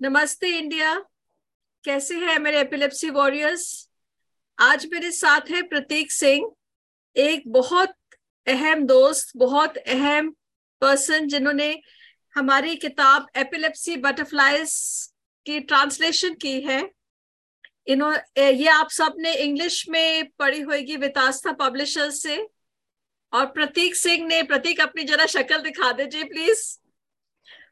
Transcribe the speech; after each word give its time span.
नमस्ते 0.00 0.48
इंडिया। 0.48 0.94
कैसे 1.84 2.14
हैं 2.14 2.38
मेरे 2.38 2.60
एपिलेप्सी 2.60 3.10
वॉरियर्स? 3.10 3.88
आज 4.58 4.86
मेरे 4.86 5.10
साथ 5.10 5.40
है 5.50 5.62
प्रतीक 5.62 6.12
सिंह, 6.12 6.50
एक 7.16 7.42
बहुत 7.46 7.94
अहम 8.46 8.86
दोस्त, 8.86 9.32
बहुत 9.36 9.76
अहम 9.76 10.30
पर्सन 10.80 11.28
जिन्होंने 11.28 11.80
हमारी 12.34 12.76
किताब 12.76 13.26
एपिलेप्सी 13.36 13.96
बटरफ्लाइज 13.96 14.72
की 15.46 15.60
ट्रांसलेशन 15.60 16.34
की 16.34 16.60
है। 16.60 16.82
इन्होंने 17.86 18.50
ये 18.50 18.68
आप 18.68 18.90
सबने 18.90 19.34
इंग्लिश 19.34 19.88
में 19.88 20.30
पढ़ी 20.30 20.60
होगी 20.60 20.96
वितास्था 20.96 21.52
पब्लिशर्स 21.52 22.22
से। 22.22 22.48
और 23.32 23.46
प्रतीक 23.46 23.96
सिंह 23.96 24.26
ने 24.26 24.42
प्रतीक 24.42 24.80
अपनी 24.80 25.04
जरा 25.04 25.26
शक्ल 25.26 25.58
दिखा 25.58 25.92
दीजिए 25.92 26.24
प्लीज़ 26.24 26.78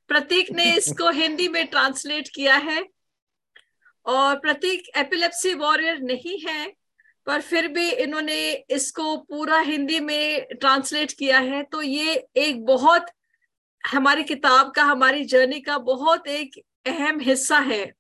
प्रतीक 0.09 0.51
ने 0.51 0.65
इसको 0.77 1.11
हिंदी 1.11 1.49
में 1.49 1.67
ट्रांसलेट 1.67 2.29
किया 2.29 2.57
है। 2.57 2.85
और 4.07 4.39
प्रतीक 4.39 4.89
एपिलेप्सी 4.97 5.55
वॉरियर 5.55 5.99
नहीं 6.01 6.39
है 6.49 6.73
पर 7.27 7.41
फिर 7.41 7.69
भी 7.69 7.91
इन्होंने 7.91 8.65
इसको 8.71 9.17
पूरा 9.17 9.59
हिंदी 9.61 10.01
में 10.01 10.47
ट्रांसलेट 10.61 11.13
किया 11.13 11.39
है। 11.39 11.63
तो 11.63 11.83
ये 11.83 12.15
एक 12.37 12.65
बहुत 12.65 13.07
हमारी 13.85 14.23
किताब 14.25 14.71
का 14.71 14.85
हमारी 14.85 15.25
जर्नी 15.25 15.61
का 15.61 15.79
बहुत 15.79 16.27
एक 16.27 16.59
अहम 16.87 17.21
हिस्सा 17.21 17.59
है। 17.59 18.00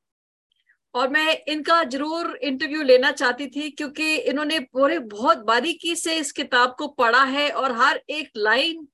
और 0.94 1.08
मैं 1.08 1.36
इनका 1.48 1.82
ज़रूर 1.84 2.36
इंटरव्यू 2.36 2.82
लेना 2.82 3.10
चाहती 3.12 3.46
थी 3.46 3.70
क्योंकि 3.70 4.14
इन्होंने 4.14 4.58
पूरे 4.58 4.98
बहुत 4.98 5.38
बारीकी 5.38 5.94
से 5.96 6.14
इस 6.14 6.32
किताब 6.32 6.74
को 6.78 6.88
पढ़ा 6.88 7.22
है 7.24 7.50
और 7.50 7.72
हर 7.72 8.00
एक 8.10 8.30
लाइन 8.36 8.86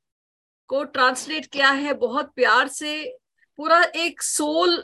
को 0.70 0.82
ट्रांसलेट 0.84 1.46
किया 1.46 1.70
है 1.70 1.94
बहुत 1.94 2.32
प्यार 2.36 2.68
से। 2.68 3.18
पूरा 3.58 3.82
एक 3.96 4.22
सोल 4.22 4.82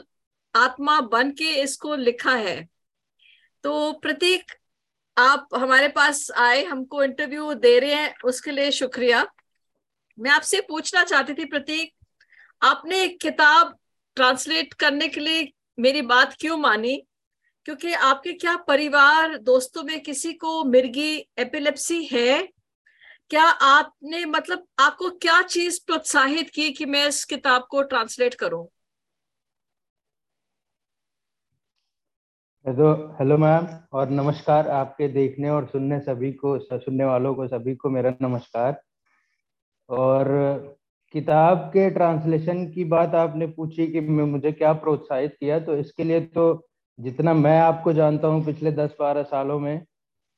आत्मा 0.55 0.99
बन 1.01 1.31
के 1.31 1.49
इसको 1.61 1.95
लिखा 1.95 2.35
है। 2.35 2.61
तो 3.63 3.91
प्रतीक, 3.93 4.51
आप 5.17 5.47
हमारे 5.55 5.87
पास 5.87 6.31
आए, 6.37 6.63
हमको 6.63 7.03
इंटरव्यू 7.03 7.53
दे 7.53 7.79
रहे 7.79 7.93
हैं, 7.93 8.13
उसके 8.25 8.51
लिए 8.51 8.71
शुक्रिया। 8.71 9.25
मैं 10.17 10.31
आपसे 10.31 10.61
पूछना 10.61 11.03
चाहती 11.03 11.33
थी, 11.33 11.45
प्रतीक, 11.45 11.93
आपने 12.61 13.07
किताब 13.07 13.77
ट्रांसलेट 14.17 14.73
करने 14.73 15.07
के 15.07 15.19
लिए 15.19 15.51
मेरी 15.79 16.01
बात 16.01 16.35
क्यों 16.39 16.57
मानी? 16.57 17.01
क्योंकि 17.65 17.93
आपके 17.93 18.33
क्या 18.33 18.55
परिवार, 18.57 19.37
दोस्तों 19.37 19.83
में 19.83 19.99
किसी 20.01 20.33
को 20.33 20.63
मिर्गी 20.63 21.15
एपिलेप्सी 21.39 22.03
है? 22.05 22.41
क्या 23.29 23.43
आपने 23.43 24.23
मतलब 24.25 24.65
आपको 24.79 25.09
क्या 25.17 25.41
चीज़ 25.41 25.79
प्रोत्साहित 25.87 26.49
की 26.49 26.71
कि 26.71 26.85
मैं 26.85 27.07
इस 27.07 27.23
किताब 27.25 27.67
को 27.69 27.81
ट्रांसलेट 27.83 28.33
करूँ? 28.33 28.65
हेलो 32.65 32.91
हेलो 33.19 33.37
मैम, 33.37 33.67
और 33.93 34.09
नमस्कार 34.09 34.67
आपके 34.69 35.07
देखने 35.07 35.49
और 35.49 35.65
सुनने 35.67 35.99
सभी 35.99 36.31
को, 36.33 36.57
सुनने 36.59 37.05
वालों 37.05 37.33
को, 37.35 37.47
सभी 37.47 37.75
को 37.75 37.89
मेरा 37.89 38.13
नमस्कार। 38.21 38.81
और 39.89 40.27
किताब 41.13 41.57
के 41.69 41.89
ट्रांसलेशन 41.89 42.65
की 42.71 42.83
बात 42.85 43.15
आपने 43.15 43.47
पूछी 43.47 43.87
कि 43.87 44.01
मुझे 44.01 44.51
क्या 44.51 44.73
प्रोत्साहित 44.73 45.35
किया 45.39 45.59
तो 45.59 45.75
इसके 45.77 46.03
लिए 46.03 46.21
तो 46.27 46.53
जितना 46.99 47.33
मैं 47.33 47.59
आपको 47.59 47.93
जानता 47.93 48.27
हूँ 48.27 48.43
पिछले 48.45 48.71
दस 48.73 48.95
बारह 48.99 49.23
सालों 49.25 49.59
में 49.59 49.79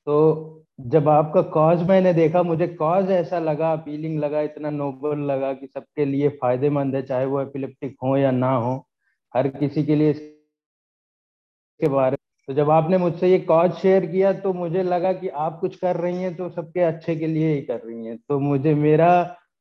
तो 0.08 0.61
जब 0.84 1.08
आपका 1.09 1.42
कॉज 1.50 1.81
मैंने 1.89 2.14
देखा, 2.14 2.42
मुझे 2.44 2.67
कॉज 2.70 3.11
ऐसा 3.11 3.39
लगा 3.39 3.72
अपीलिंग 3.73 4.20
लगा, 4.20 4.42
इतना 4.42 4.70
नोबल 4.70 5.20
लगा 5.22 5.53
कि 5.53 5.67
सबके 5.67 6.06
लिए 6.06 6.30
फ़ायदेमंद 6.42 6.95
है, 6.95 7.02
चाहे 7.02 7.26
वो 7.26 7.42
एपिलेप्टिक 7.42 7.95
हो 8.03 8.16
या 8.17 8.31
ना 8.31 8.52
हो, 8.56 8.86
हर 9.33 9.48
किसी 9.50 9.83
के 9.86 9.95
लिए 9.95 10.11
इसके 10.11 11.88
बारे 11.89 12.17
तो 12.48 12.53
जब 12.53 12.70
आपने 12.70 12.98
मुझसे 12.98 13.28
ये 13.28 13.39
कॉज 13.42 13.72
शेयर 13.73 14.06
किया 14.06 14.32
तो 14.33 14.54
मुझे 14.54 14.83
लगा 14.83 15.11
कि 15.14 15.27
आप 15.27 15.58
कुछ 15.61 15.76
कर 15.76 15.95
रही 15.98 16.21
हैं 16.21 16.36
तो 16.36 16.49
सबके 16.49 16.80
अच्छे 16.82 17.15
के 17.15 17.27
लिए 17.27 17.54
ही 17.54 17.61
कर 17.61 17.80
रही 17.80 18.05
हैं। 18.05 18.17
तो 18.30 18.39
मुझे 18.39 18.73
मेरा 18.76 19.08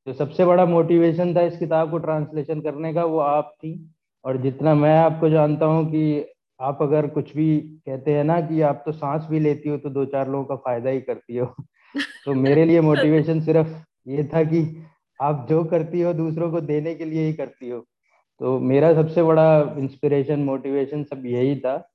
जो 0.07 0.13
सबसे 0.13 0.45
बड़ा 0.45 0.65
मोटिवेशन 0.67 1.35
था 1.37 1.43
इस 1.43 1.57
किताब 1.59 1.91
को 1.91 1.99
ट्रांसलेशन 1.99 2.61
करने 2.61 2.93
का, 2.95 3.05
वो 3.05 3.19
आप 3.19 3.55
थी। 3.59 3.91
और 4.25 4.37
जितना 4.37 4.75
मैं 4.75 4.97
आपको 4.99 5.29
जानता 5.29 5.67
हूँ 5.67 5.85
कि 5.87 6.34
आप 6.61 6.79
अगर 6.83 7.07
कुछ 7.07 7.37
भी 7.37 7.59
कहते 7.61 8.15
हैं 8.15 8.25
ना 8.25 8.41
कि 8.41 8.61
आप 8.61 8.83
तो 8.87 8.93
सांस 8.93 9.27
भी 9.31 9.41
लेती 9.41 9.69
हो 9.69 9.77
तो 9.79 9.91
दो 9.91 10.05
चार 10.05 10.29
लोगों 10.29 10.45
का 10.45 10.57
फ़ायदा 10.57 10.91
ही 10.91 11.01
करती 11.01 11.37
हो। 11.37 11.55
तो 12.25 12.35
मेरे 12.35 12.65
लिए 12.65 12.81
मोटिवेशन 12.81 13.41
सिर्फ़ 13.41 13.69
ये 14.09 14.25
था 14.25 14.45
कि 14.45 14.85
आप 15.21 15.47
जो 15.51 15.65
करती 15.65 16.01
हो, 16.01 16.13
दूसरों 16.13 16.51
को 16.51 16.61
देने 16.61 16.95
के 16.95 17.05
लिए 17.05 17.27
ही 17.27 17.33
करती 17.33 17.69
हो। 17.69 17.81
तो 18.41 18.59
मेरा 18.61 18.95
सबसे 18.95 19.23
बड़ा 19.23 19.75
इंस्पिरेशन 19.79 20.41
मोटिवेशन 20.41 21.05
सब 21.05 21.27
यही 21.27 21.57
था। 21.57 21.91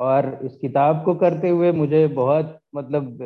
और 0.00 0.38
इस 0.44 0.56
किताब 0.56 1.04
को 1.04 1.14
करते 1.14 1.48
हुए 1.48 1.72
मुझे 1.72 2.06
बहुत 2.06 2.58
मतलब 2.76 3.18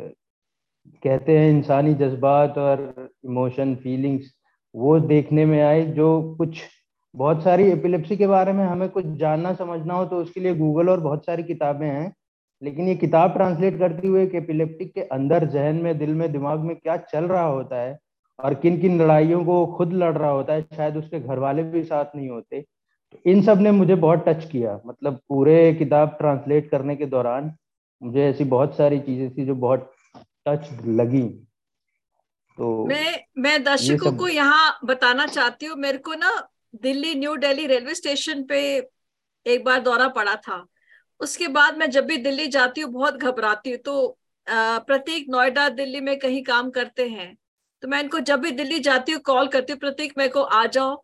कहते 1.02 1.38
हैं 1.38 1.50
इंसानी 1.50 1.94
जज्बात 1.94 2.58
और 2.58 3.10
इमोशन 3.24 3.74
फीलिंग्स 3.74 4.34
वो 4.74 5.00
देखने 5.00 5.44
में 5.46 5.62
आए 5.62 5.84
जो 5.86 6.34
कुछ 6.34 6.62
बहुत 7.14 7.42
सारी 7.44 7.70
एपिलेप्सी 7.70 8.16
के 8.16 8.26
बारे 8.26 8.52
में 8.52 8.64
हमें 8.64 8.88
कुछ 8.88 9.06
जानना 9.18 9.52
समझना 9.54 9.94
हो 9.94 10.04
तो 10.04 10.16
उसके 10.16 10.40
लिए 10.40 10.54
गूगल 10.54 10.88
और 10.88 11.00
बहुत 11.00 11.24
सारी 11.26 11.42
किताबें 11.42 11.86
हैं। 11.86 12.12
लेकिन 12.62 12.88
ये 12.88 12.94
किताब 12.96 13.32
ट्रांसलेट 13.32 13.78
करती 13.78 14.08
हुए 14.08 14.24
एपिलेप्टिक 14.34 14.92
के 14.94 15.02
अंदर 15.10 15.44
जहन 15.48 15.76
में 15.76 15.98
दिल 15.98 16.14
में 16.14 16.30
दिमाग 16.32 16.60
में 16.60 16.74
क्या 16.76 16.96
चल 16.96 17.24
रहा 17.24 17.44
होता 17.44 17.76
है 17.76 17.98
और 18.38 18.54
किन 18.54 18.80
किन 18.80 19.00
लड़ाइयों 19.00 19.44
को 19.44 19.64
खुद 19.76 19.92
लड़ 19.92 20.16
रहा 20.16 20.30
होता 20.30 20.52
है 20.52 20.62
शायद 20.76 20.96
उसके 20.96 21.20
घर 21.20 21.38
वाले 21.38 21.62
भी 21.62 21.82
साथ 21.84 22.16
नहीं 22.16 22.28
होते। 22.28 22.64
इन 23.26 23.42
सबने 23.42 23.70
मुझे 23.70 23.94
बहुत 23.96 24.24
टच 24.28 24.44
किया। 24.44 24.78
मतलब 24.86 25.18
पूरे 25.28 25.72
किताब 25.74 26.16
ट्रांसलेट 26.18 26.70
करने 26.70 26.96
के 26.96 27.06
दौरान 27.06 27.52
मुझे 28.02 28.24
ऐसी 28.24 28.44
बहुत 28.46 28.76
सारी 28.76 28.98
चीज़ें 29.00 29.30
थी 29.30 29.46
जो 29.46 29.54
बहुत 29.56 29.90
टच 30.48 30.68
लगी। 30.86 31.22
तो 32.58 32.84
मैं 32.86 33.18
मैं 33.38 33.62
दर्शकों 33.64 34.12
को 34.12 34.28
यहाँ 34.28 34.78
बताना 34.84 35.26
चाहती 35.28 35.66
हूँ 35.66 35.76
मेरे 35.76 35.98
को 35.98 36.14
ना 36.14 36.30
Delhi, 36.74 37.14
new 37.14 37.36
Delhi 37.36 37.66
railway 37.66 37.94
station 37.94 38.42
पे 38.42 38.60
एक 39.46 39.64
बार 39.64 39.80
दौरा 39.80 40.08
पड़ा 40.08 40.34
था। 40.36 40.64
उसके 41.20 41.48
बाद 41.48 41.76
मैं 41.78 41.90
जब 41.90 42.06
भी 42.06 42.16
दिल्ली 42.16 42.46
जाती 42.46 42.80
हूँ, 42.80 42.92
बहुत 42.92 43.14
घबराती 43.14 43.70
हूँ। 43.70 43.78
तो 43.78 44.16
प्रतीक 44.46 45.26
नोएडा 45.30 45.68
दिल्ली 45.70 46.00
में 46.00 46.18
कहीं 46.18 46.42
काम 46.44 46.70
करते 46.70 47.08
हैं। 47.08 47.36
तो 47.82 47.88
मैं 47.88 48.00
इनको 48.02 48.20
जब 48.20 48.40
भी 48.40 48.50
दिल्ली 48.50 48.78
जाती 48.80 49.12
हूँ, 49.12 49.20
कॉल 49.20 49.48
करती 49.48 49.72
हूँ, 49.72 49.80
प्रतीक, 49.80 50.12
मेरे 50.18 50.30
को 50.30 50.42
आ 50.42 50.64
जाओ। 50.66 51.02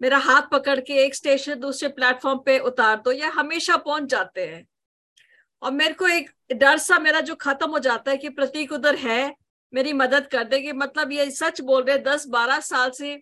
मेरा 0.00 0.18
हाथ 0.18 0.42
पकड़ 0.52 0.78
के 0.80 0.94
एक 1.04 1.14
स्टेशन 1.14 1.58
दूसरे 1.60 1.88
प्लेटफॉर्म 1.88 2.38
पे 2.38 2.58
उतार 2.58 2.96
दो। 2.96 3.12
या 3.12 3.28
हमेशा 3.30 3.76
पहुँच 3.76 4.04
जाते 4.04 4.46
हैं। 4.46 4.66
और 5.62 5.72
मेरे 5.72 5.94
को 5.94 6.06
एक 6.08 6.30
डर 6.52 6.78
सा 6.78 6.98
मेरा 6.98 7.20
जो 7.20 7.34
खत्म 7.34 7.70
हो 7.70 7.78
जाता 7.78 8.10
है 8.10 8.16
कि 8.16 8.28
प्रतीक 8.28 8.72
उधर 8.72 8.96
है, 8.96 9.34
मेरी 9.72 9.92
मदद 9.92 10.26
कर 10.26 10.44
देगी। 10.44 10.72
मतलब 10.72 11.12
ये 11.12 11.30
सच 11.30 11.60
बोल 11.60 11.82
रहे 11.82 11.98
दस 11.98 12.26
बारह 12.28 12.60
साल 12.60 12.90
से 12.90 13.14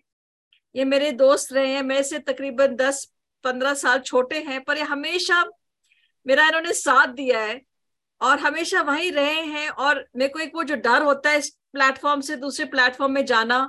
ये 0.75 0.85
मेरे 0.85 1.11
दोस्त 1.11 1.53
रहे 1.53 1.73
हैं 1.73 1.81
मेरे 1.83 2.03
से 2.03 2.19
तकरीबन 2.19 2.75
दस 2.75 3.03
पंद्रह 3.43 3.73
साल 3.73 3.99
छोटे 3.99 4.39
हैं 4.39 4.61
पर 4.63 4.77
ये 4.77 4.83
हमेशा 4.83 5.43
मेरा 6.25 6.47
इन्होंने 6.47 6.73
साथ 6.73 7.07
दिया 7.07 7.39
है 7.39 7.61
और 8.21 8.39
हमेशा 8.39 8.81
वहीं 8.81 9.11
रहे 9.11 9.41
हैं 9.41 9.69
और 9.69 10.05
मेरे 10.15 10.33
को 10.33 10.39
एक 10.39 10.51
वो 10.55 10.63
जो 10.63 10.75
डर 10.75 11.01
होता 11.01 11.29
है 11.29 11.37
इस 11.39 11.49
प्लेटफॉर्म 11.73 12.21
से 12.21 12.35
दूसरे 12.35 12.65
प्लेटफॉर्म 12.65 13.13
में 13.13 13.25
जाना 13.25 13.59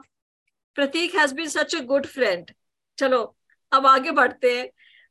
Prateek 0.74 1.14
has 1.14 1.34
been 1.34 1.48
such 1.48 1.74
a 1.74 1.80
good 1.84 2.06
friend 2.06 2.50
चलो 2.98 3.36
अब 3.72 3.86
आगे 3.86 4.10
बढ़ते 4.10 4.58
हैं। 4.58 4.69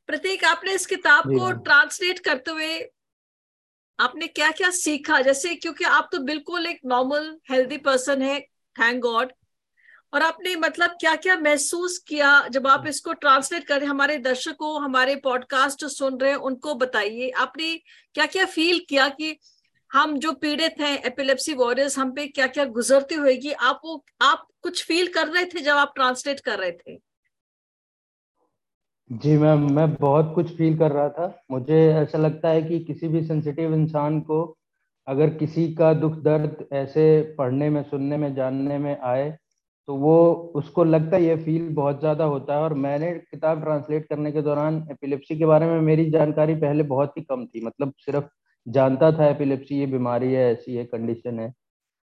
प्रतीक 0.07 0.43
आपने 0.45 0.73
इस 0.73 0.85
किताब 0.85 1.23
को 1.27 1.51
ट्रांसलेट 1.51 2.19
करते 2.19 2.51
हुए 2.51 2.79
आपने 3.99 4.27
क्या 4.27 4.51
क्या 4.51 4.69
सीखा? 4.69 5.21
जैसे 5.21 5.55
क्योंकि 5.55 5.83
आप 5.83 6.09
तो 6.11 6.19
बिल्कुल 6.19 6.67
एक 6.67 6.79
नॉर्मल 6.85 7.37
हेल्दी 7.51 7.77
पर्सन 7.77 8.21
है 8.21 8.39
थैंक 8.75 9.01
गॉड 9.01 9.31
और 10.13 10.21
आपने 10.21 10.55
मतलब 10.55 10.89
क्या 10.89 11.15
क्या 11.15 11.35
महसूस 11.35 11.97
किया 11.97 12.47
जब 12.47 12.67
आप 12.67 12.87
इसको 12.87 13.13
ट्रांसलेट 13.13 13.63
कर 13.63 13.79
रहे 13.79 13.89
हमारे 13.89 14.17
दर्शकों 14.17 14.83
हमारे 14.83 15.15
पॉडकास्ट 15.15 15.85
सुन 15.85 16.17
रहे 16.17 16.29
हैं 16.29 16.37
उनको 16.37 16.75
बताइए। 16.75 17.29
आपने 17.29 17.77
क्या 18.13 18.25
क्या 18.25 18.45
फील 18.45 18.85
किया 18.89 19.07
कि 19.09 19.37
हम 19.93 20.17
जो 20.17 20.31
पीड़ित 20.31 20.75
हैं 20.81 21.03
एपिलेप्सी 21.03 21.53
वॉरियर्स 21.53 21.99
हम 21.99 22.11
पे 22.11 22.27
क्या 22.27 22.47
क्या 22.47 22.65
गुजरती 22.65 23.15
होगी 23.15 23.51
आप 23.51 23.81
वो 23.85 24.05
आप 24.21 24.47
कुछ 24.61 24.85
फील 24.85 25.07
कर 25.07 25.27
रहे 25.27 25.45
थे 25.45 25.61
जब 25.61 25.73
आप 25.73 25.91
ट्रांसलेट 25.95 26.39
कर 26.39 26.59
रहे 26.59 26.71
थे? 26.71 26.99
जी 29.11 29.37
मैम 29.37 29.73
मैं 29.73 29.93
बहुत 29.93 30.31
कुछ 30.35 30.57
फील 30.57 30.77
कर 30.77 30.91
रहा 30.91 31.09
था। 31.09 31.43
मुझे 31.51 31.93
ऐसा 31.93 32.17
लगता 32.17 32.49
है 32.49 32.61
कि 32.61 32.79
किसी 32.79 33.07
भी 33.07 33.23
सेंसिटिव 33.23 33.73
इंसान 33.73 34.21
को 34.21 34.57
अगर 35.07 35.29
किसी 35.29 35.73
का 35.73 35.93
दुख 35.93 36.13
दर्द 36.13 36.67
ऐसे 36.73 37.35
पढ़ने 37.37 37.69
में 37.69 37.83
सुनने 37.83 38.17
में 38.17 38.35
जानने 38.35 38.77
में 38.77 38.99
आए 38.99 39.37
तो 39.91 39.95
वो, 39.95 40.51
उसको 40.55 40.83
लगता 40.83 41.15
है 41.15 41.23
ये 41.23 41.35
फील 41.37 41.67
बहुत 41.75 41.99
ज़्यादा 41.99 42.23
होता 42.23 42.55
है 42.55 42.59
और 42.63 42.73
मैंने 42.73 43.11
किताब 43.31 43.63
ट्रांसलेट 43.63 44.05
करने 44.09 44.31
के 44.31 44.41
दौरान 44.41 44.75
एपिलेप्सी 44.91 45.37
के 45.37 45.45
बारे 45.45 45.65
में 45.65 45.81
मेरी 45.81 46.09
जानकारी 46.11 46.55
पहले 46.55 46.83
बहुत 46.83 47.17
ही 47.17 47.21
कम 47.23 47.45
थी। 47.45 47.65
मतलब 47.65 47.91
सिर्फ़ 47.97 48.25
जानता 48.67 49.11
था 49.11 49.27
एपिलेप्सी 49.29 49.79
ये 49.79 49.85
बीमारी 49.85 50.31
है, 50.33 50.51
ऐसी 50.51 50.75
है 50.75 50.85
कंडीशन 50.85 51.39
है। 51.39 51.51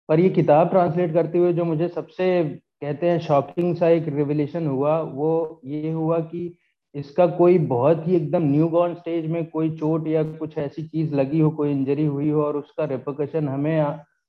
पर 0.09 0.21
ये 0.21 0.29
किताब 0.31 0.71
ट्रांसलेट 0.71 1.13
करते 1.15 1.39
हुए 1.39 1.53
जो 1.53 1.65
मुझे 1.65 1.89
सबसे 1.89 2.43
कहते 2.83 3.11
हैं 3.11 3.19
शॉकिंग 3.21 3.75
सा 3.77 3.89
एक 3.89 4.09
रिवलेशन 4.09 4.67
हुआ, 4.67 4.99
वो 5.01 5.61
ये 5.65 5.93
हुआ 5.93 6.19
कि 6.23 6.57
इसका 6.95 7.27
कोई 7.37 7.59
बहुत 7.69 8.09
ही 8.09 8.17
एकदम 8.17 8.51
न्यू 8.51 8.69
बॉर्न 8.69 8.95
स्टेज 8.95 9.27
में 9.31 9.45
कोई 9.51 9.77
चोट 9.77 10.09
या 10.09 10.23
कुछ 10.23 10.59
ऐसी 10.59 10.83
चीज़ 10.85 11.15
लगी 11.15 11.41
हो, 11.41 11.51
कोई 11.51 11.71
इंजरी 11.73 12.07
हुई 12.07 12.31
हो 12.31 12.43
और 12.43 12.57
उसका 12.57 12.85
रिपोकशन 12.87 13.49
हमें 13.49 13.79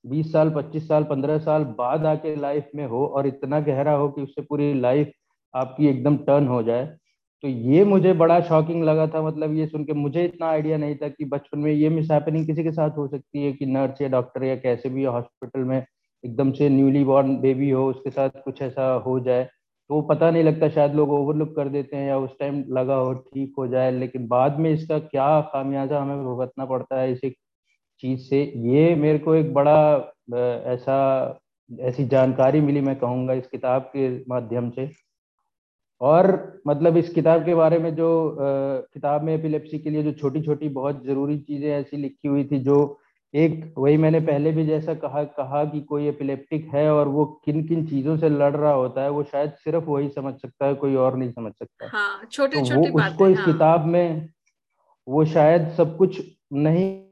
बीस 0.06 0.32
साल, 0.34 0.50
पच्चीस 0.52 0.88
साल, 0.88 1.04
पंद्रह 1.06 1.38
साल 1.40 1.64
बाद 1.78 2.06
आके 2.06 2.36
लाइफ 2.36 2.70
में 2.76 2.86
हो 2.86 3.06
और 3.08 3.28
इतना 3.28 3.60
गहरा 3.62 3.92
हो 3.94 4.08
कि 4.10 4.22
उससे 4.22 4.42
पूरी 4.42 4.74
लाइफ 4.76 5.12
आपकी 5.54 5.88
एकदम 5.88 6.18
टर्न 6.20 6.48
हो 6.48 6.62
जाए 6.64 6.86
तो 7.44 7.48
ये 7.48 7.84
मुझे 7.86 8.14
बड़ा 8.16 8.40
शॉकिंग 8.42 8.84
लगा 8.84 9.06
था। 9.08 9.22
मतलब 9.22 9.54
ये 9.56 9.66
सुन 9.68 9.84
के 9.86 9.94
मुझे 9.94 10.24
इतना 10.26 10.48
आइडिया 10.48 10.78
नहीं 10.78 10.96
था 10.96 11.08
कि 11.10 11.26
बचपन 11.26 11.60
में 11.60 11.72
ये 11.72 11.90
मिस 11.90 12.12
हैपनिंग 12.12 12.46
किसी 12.48 12.64
के 12.64 12.72
साथ 12.72 12.98
हो 12.98 13.08
सकती 13.08 13.46
है 13.46 13.52
कि 13.54 13.66
नर्स 13.68 14.02
या 14.02 14.08
डॉक्टर 14.10 14.44
या 14.44 14.56
कैसे 14.58 14.90
भी 14.90 15.04
हॉस्पिटल 15.06 15.60
में 15.62 15.78
एकदम 15.78 16.52
से 16.52 16.70
न्यूली 16.70 17.04
बॉर्न 17.04 17.36
बेबी 17.42 17.70
हो, 17.70 17.86
उसके 17.90 18.10
साथ 18.10 18.30
कुछ 18.46 18.62
ऐसा 18.62 18.92
हो 19.06 19.20
जाए 19.20 19.44
तो 19.90 20.02
पता 20.04 20.30
नहीं 20.32 20.44
लगता। 20.44 20.70
शायद 20.70 20.96
लोग 20.96 21.12
ओवरलुक 21.12 21.56
कर 21.56 21.70
देते 21.70 21.96
हैं 21.98 22.08
या 22.08 22.18
उस 22.20 22.32
टाइम 22.40 22.64
लगा 22.72 22.96
हो 22.96 23.14
ठीक 23.14 23.54
हो 23.58 23.68
जाए, 23.68 23.92
लेकिन 23.92 24.28
बाद 24.28 24.60
में 24.60 24.72
इसका 24.72 25.00
क्या 25.02 25.30
खामियाजा 25.54 26.02
हमें 26.02 26.24
भुगतना 26.26 26.66
पड़ता 26.68 27.00
है, 27.00 27.12
इसी 27.12 27.30
चीज़ 28.02 28.20
से। 28.20 28.42
ये 28.68 28.96
मेरे 28.96 29.20
को 29.20 29.36
एक 29.36 29.54
बड़ा 29.54 29.80
ऐसा 30.74 31.40
ऐसी 31.70 32.06
जानकारी 32.08 32.62
मिली 32.62 32.82
मैं 32.82 32.96
कहूँगा 32.96 33.34
इस 33.34 33.48
किताब 33.48 33.90
के 33.96 34.10
माध्यम 34.30 34.70
से। 34.70 34.90
और 36.02 36.62
मतलब 36.68 36.98
इस 36.98 37.10
किताब 37.10 37.46
के 37.46 37.56
बारे 37.56 37.78
में 37.80 37.94
जो 37.96 38.38
किताब 38.40 39.24
में 39.24 39.34
एपिलेप्सी 39.36 39.80
के 39.80 39.90
लिए 39.90 40.04
जो 40.04 40.12
छोटी 40.12 40.42
छोटी 40.42 40.70
बहुत 40.70 41.04
ज़रूरी 41.06 41.38
चीज़ें 41.40 41.70
ऐसी 41.72 41.98
लिखी 41.98 42.28
हुई 42.28 42.44
थी 42.44 42.60
जो 42.60 42.78
एक 43.34 43.74
वही 43.78 43.98
मैंने 43.98 44.20
पहले 44.20 44.52
भी 44.52 44.66
जैसा 44.66 44.94
कहा 44.94 45.24
कहा 45.24 45.64
कि 45.66 45.82
कोई 45.82 46.08
एपिलेप्टिक 46.08 46.68
है 46.74 46.90
और 46.92 47.08
वो 47.08 47.26
किन 47.46 47.64
किन 47.68 47.86
चीज़ों 47.88 48.18
से 48.18 48.30
लड़ 48.30 48.56
रहा 48.56 48.74
होता 48.74 49.04
है 49.04 49.10
वो 49.10 49.24
शायद 49.24 49.52
सिर्फ़ 49.64 49.84
वही 49.86 50.10
समझ 50.10 50.34
सकता 50.34 50.66
है 50.66 50.76
कोई 50.76 50.96
और 50.96 51.18
नहीं 51.18 51.32
समझ 51.32 51.52
सकता। 51.54 51.90
हाँ, 51.98 52.26
छोटी 52.32 52.58
तो 52.58 52.66
छोटी 52.66 52.90
वो 52.90 53.00
उसको 53.00 53.30
इस 53.30 53.38
हाँ. 53.38 53.46
किताब 53.46 53.86
में 53.86 54.30
वो 55.08 55.26
शायद 55.26 55.70
सब 55.78 55.98
कुछ 55.98 56.22
नहीं 56.54 57.07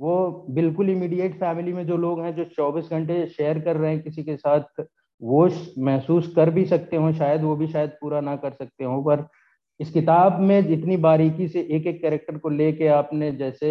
वो 0.00 0.46
बिल्कुल 0.50 0.90
इमीडिएट 0.90 1.34
फैमिली 1.34 1.72
में 1.72 1.86
जो 1.86 1.96
लोग 1.96 2.20
हैं, 2.20 2.34
जो 2.36 2.44
24 2.44 2.90
घंटे 2.90 3.26
शेयर 3.26 3.58
कर 3.58 3.76
रहे 3.76 3.92
हैं 3.94 4.02
किसी 4.02 4.22
के 4.22 4.36
साथ, 4.36 4.84
वो 5.22 5.48
महसूस 5.78 6.32
कर 6.36 6.50
भी 6.50 6.64
सकते 6.64 6.96
हो, 6.96 7.12
शायद 7.12 7.42
वो 7.42 7.56
भी 7.56 7.66
शायद 7.66 7.90
पूरा 7.90 8.20
ना 8.20 8.36
कर 8.36 8.50
सकते 8.50 8.84
हो, 8.84 9.02
पर 9.02 9.26
इस 9.80 9.90
किताब 9.90 10.40
में 10.40 10.66
जितनी 10.66 10.96
बारीकी 10.96 11.48
से 11.48 11.60
एक 11.60 11.86
एक 11.86 12.00
कैरेक्टर 12.02 12.38
को 12.38 12.48
लेके 12.48 12.86
आपने 12.86 13.32
जैसे 13.32 13.70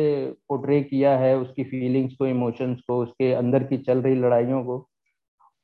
पोर्ट्रे 0.49 0.81
किया 0.81 1.17
है, 1.17 1.37
उसकी 1.37 1.63
फीलिंग्स 1.63 2.15
को 2.15 2.27
इमोशंस 2.27 2.81
को, 2.87 2.99
उसके 2.99 3.33
अंदर 3.33 3.63
की 3.63 3.77
चल 3.77 4.01
रही 4.01 4.15
लड़ाइयों 4.15 4.63
को, 4.63 4.87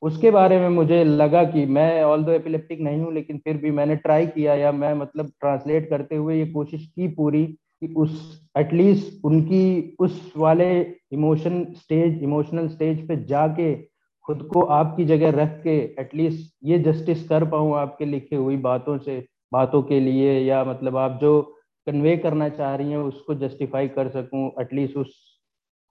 उसके 0.02 0.30
बारे 0.30 0.58
में 0.60 0.68
मुझे 0.68 1.04
लगा 1.04 1.44
कि 1.44 1.66
मैं 1.66 2.02
ऑल 2.02 2.24
दो 2.24 2.32
एपिलेप्टिक 2.32 2.80
नहीं 2.80 3.00
हूँ, 3.00 3.12
लेकिन 3.14 3.38
फिर 3.38 3.56
भी 3.56 3.70
मैंने 3.70 3.96
ट्राई 3.96 4.26
किया 4.26 4.54
या 4.54 4.72
मैं 4.72 4.94
मतलब 4.94 5.26
ट्रांसलेट 5.40 5.88
करते 5.90 6.16
हुए 6.16 6.38
ये 6.38 6.46
कोशिश 6.46 6.86
की 6.86 7.08
पूरी 7.08 7.58
कि 7.86 7.94
उस 7.94 8.42
एटलीस्ट 8.58 9.24
उनकी 9.24 9.96
उस 9.98 10.32
वाले 10.36 10.80
इमोशन 11.12 11.64
स्टेज 11.76 12.22
इमोशनल 12.22 12.68
स्टेज 12.68 13.08
पे 13.08 13.16
जाके 13.24 13.74
खुद 14.22 14.42
को 14.52 14.62
आपकी 14.62 15.04
जगह 15.04 15.30
रख 15.30 15.60
के 15.62 15.76
एटलीस्ट 16.00 16.54
ये 16.64 16.78
जस्टिस 16.78 17.28
कर 17.28 17.44
पाऊँ 17.44 17.74
आपके 17.76 18.04
लिखे 18.04 18.36
हुई 18.36 18.56
बातों 18.56 18.98
से 18.98 19.24
बातों 19.52 19.82
के 19.82 20.00
लिए 20.00 20.38
या 20.40 20.64
मतलब 20.64 20.96
आप 20.96 21.18
जो 21.20 21.40
कन्वे 21.86 22.16
करना 22.16 22.48
चाह 22.48 22.74
रही 22.74 22.90
हैं 22.90 22.98
उसको 22.98 23.34
जस्टिफाई 23.34 23.88
कर 23.88 24.08
सकूँ 24.08 24.50
एटलीस्ट 24.60 24.96
उस 24.96 25.40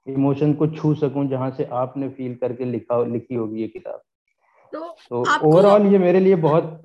इमोशन 0.07 0.53
को 0.53 0.67
छू 0.67 0.93
सकूँ 0.95 1.27
जहाँ 1.27 1.51
से 1.51 1.65
आपने 1.73 2.09
फील 2.09 2.35
करके 2.35 2.65
लिखा 2.65 3.03
लिखी 3.03 3.35
होगी 3.35 3.61
ये 3.61 3.67
किताब। 3.67 4.01
तो 4.73 5.23
ओवरऑल 5.47 5.83
तो 5.83 5.91
ये 5.91 5.97
मेरे 5.97 6.19
लिए 6.19 6.35
बहुत 6.35 6.81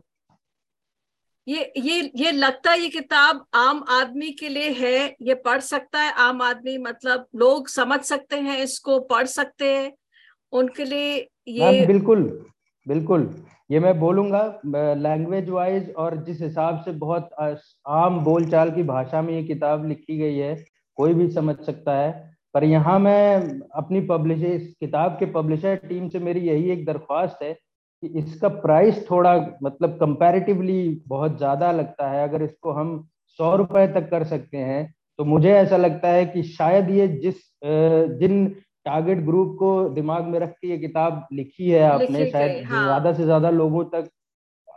ये 1.48 1.72
ये 1.78 2.10
ये 2.16 2.30
लगता 2.32 2.70
है 2.70 2.80
ये 2.80 2.88
किताब 2.88 3.44
आम 3.56 3.82
आदमी 3.90 4.30
के 4.32 4.48
लिए 4.48 4.70
है, 4.70 5.16
ये 5.22 5.34
पढ़ 5.36 5.60
सकता 5.60 6.00
है, 6.00 6.12
आम 6.14 6.42
आदमी 6.42 6.76
मतलब 6.78 7.26
लोग 7.36 7.68
समझ 7.68 8.00
सकते 8.02 8.36
हैं, 8.38 8.58
इसको 8.58 8.98
पढ़ 9.06 9.26
सकते 9.28 9.64
हैं, 9.66 9.92
उनके 10.52 10.84
लिए 10.84 11.16
ये 11.50 11.86
बिल्कुल 11.86 12.22
बिल्कुल। 12.86 13.28
ये 13.70 13.80
मैं 13.80 13.98
बोलूँगा 14.00 14.40
लैंग्वेज 14.66 15.48
वाइज 15.50 15.90
और 15.94 16.16
जिस 16.24 16.40
हिसाब 16.42 16.82
से 16.84 16.92
बहुत 16.98 17.30
आम 17.86 18.18
बोलचाल 18.24 18.70
की 18.70 18.82
भाषा 18.84 19.22
में 19.22 19.32
ये 19.34 19.42
किताब 19.44 19.86
लिखी 19.88 20.18
गई 20.18 20.36
है, 20.36 20.54
कोई 20.98 21.14
भी 21.14 21.30
समझ 21.30 21.56
सकता 21.56 21.94
है। 21.94 22.12
पर 22.54 22.64
यहाँ 22.64 22.98
मैं 22.98 23.60
अपनी 23.76 24.00
पब्लिशर 24.06 24.46
इस 24.48 24.74
किताब 24.80 25.16
के 25.18 25.26
पब्लिशर 25.32 25.76
टीम 25.78 26.08
से 26.08 26.18
मेरी 26.20 26.40
यही 26.40 26.70
एक 26.70 26.84
दरख्वास्त 26.86 27.42
है 27.42 27.52
इसका 28.02 28.48
प्राइस 28.48 29.04
थोड़ा 29.10 29.34
मतलब 29.62 29.96
कंपैरेटिवली 30.00 31.02
बहुत 31.08 31.36
ज़्यादा 31.38 31.70
लगता 31.72 32.10
है 32.10 32.28
अगर 32.28 32.42
इसको 32.42 32.72
हम 32.72 33.08
सौ 33.38 33.54
रुपए 33.56 33.86
तक 33.86 34.10
कर 34.10 34.24
सकते 34.24 34.58
हैं 34.58 34.94
तो 35.18 35.24
मुझे 35.24 35.52
ऐसा 35.52 35.76
लगता 35.76 36.08
है 36.08 36.26
कि 36.26 36.42
शायद 36.42 36.90
ये 36.90 37.08
जिस 37.08 37.34
जिन 38.20 38.46
टारगेट 38.86 39.18
ग्रुप 39.18 39.56
को 39.58 39.88
दिमाग 39.88 40.24
में 40.24 40.38
रख 40.40 40.50
के 40.50 40.68
ये 40.68 40.78
किताब 40.78 41.26
लिखी 41.32 41.70
है 41.70 41.82
आपने 41.82 42.30
शायद 42.30 42.64
हाँ। 42.66 42.84
ज़्यादा 42.84 43.12
से 43.12 43.24
ज़्यादा 43.24 43.50
लोगों 43.50 43.84
तक 43.84 44.08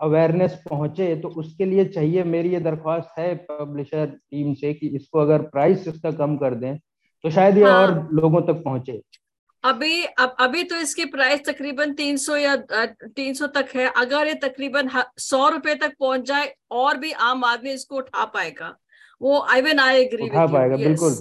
अवेयरनेस 0.01 0.61
पहुँचे 0.69 1.15
तो 1.15 1.27
उसके 1.27 1.65
लिए 1.65 1.85
चाहिए 1.85 2.23
मेरी 2.23 2.49
ये 2.49 2.59
दरख्वास्त 2.59 3.19
है 3.19 3.33
पब्लिशर 3.51 4.05
टीम 4.05 4.53
से 4.53 4.73
कि 4.73 4.87
इसको 4.87 5.19
अगर 5.19 5.41
प्राइस 5.49 5.87
इसका 5.87 6.11
कम 6.11 6.37
कर 6.37 6.55
दें 6.55 6.77
तो 7.23 7.29
शायद 7.29 7.57
ये 7.57 7.63
हाँ। 7.63 7.81
और 7.81 8.09
लोगों 8.13 8.41
तक 8.41 8.63
पहुँचे 8.65 9.01
अभी 9.63 10.03
अब 10.03 10.35
अभी 10.39 10.63
तो 10.63 10.75
इसकी 10.77 11.05
प्राइस 11.07 11.41
तकरीबन 11.47 11.93
300 11.93 12.35
या 12.37 12.55
300 12.55 13.47
तक 13.55 13.67
है। 13.75 13.87
अगर 13.97 14.27
ये 14.27 14.33
तकरीबन 14.43 14.89
सौ 15.19 15.47
रुपए 15.49 15.75
तक 15.75 15.93
पहुँच 15.99 16.21
जाए 16.27 16.53
और 16.73 16.97
भी 16.97 17.11
आम 17.23 17.43
आदमी 17.45 17.71
इसको 17.71 17.97
उठा 17.97 18.25
पाएगा। 18.33 18.75
वो 19.21 19.39
आई 19.51 19.61
वन 19.61 19.79
आई 19.79 20.01
एग्री 20.01 20.29
उठा 20.29 20.45
पाएगा 20.47 20.75
बिल्कुल। 20.77 21.13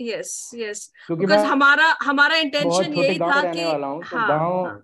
यस 0.00 0.50
यस 0.54 0.90
बिकॉज़ 1.10 1.44
हमारा 1.46 1.94
हमारा 2.02 2.36
इंटेंशन 2.36 2.94
यही 2.94 3.18
था 3.18 3.42
कि 3.42 3.60
तो 3.60 4.16
हाँ, 4.16 4.38
हाँ, 4.38 4.80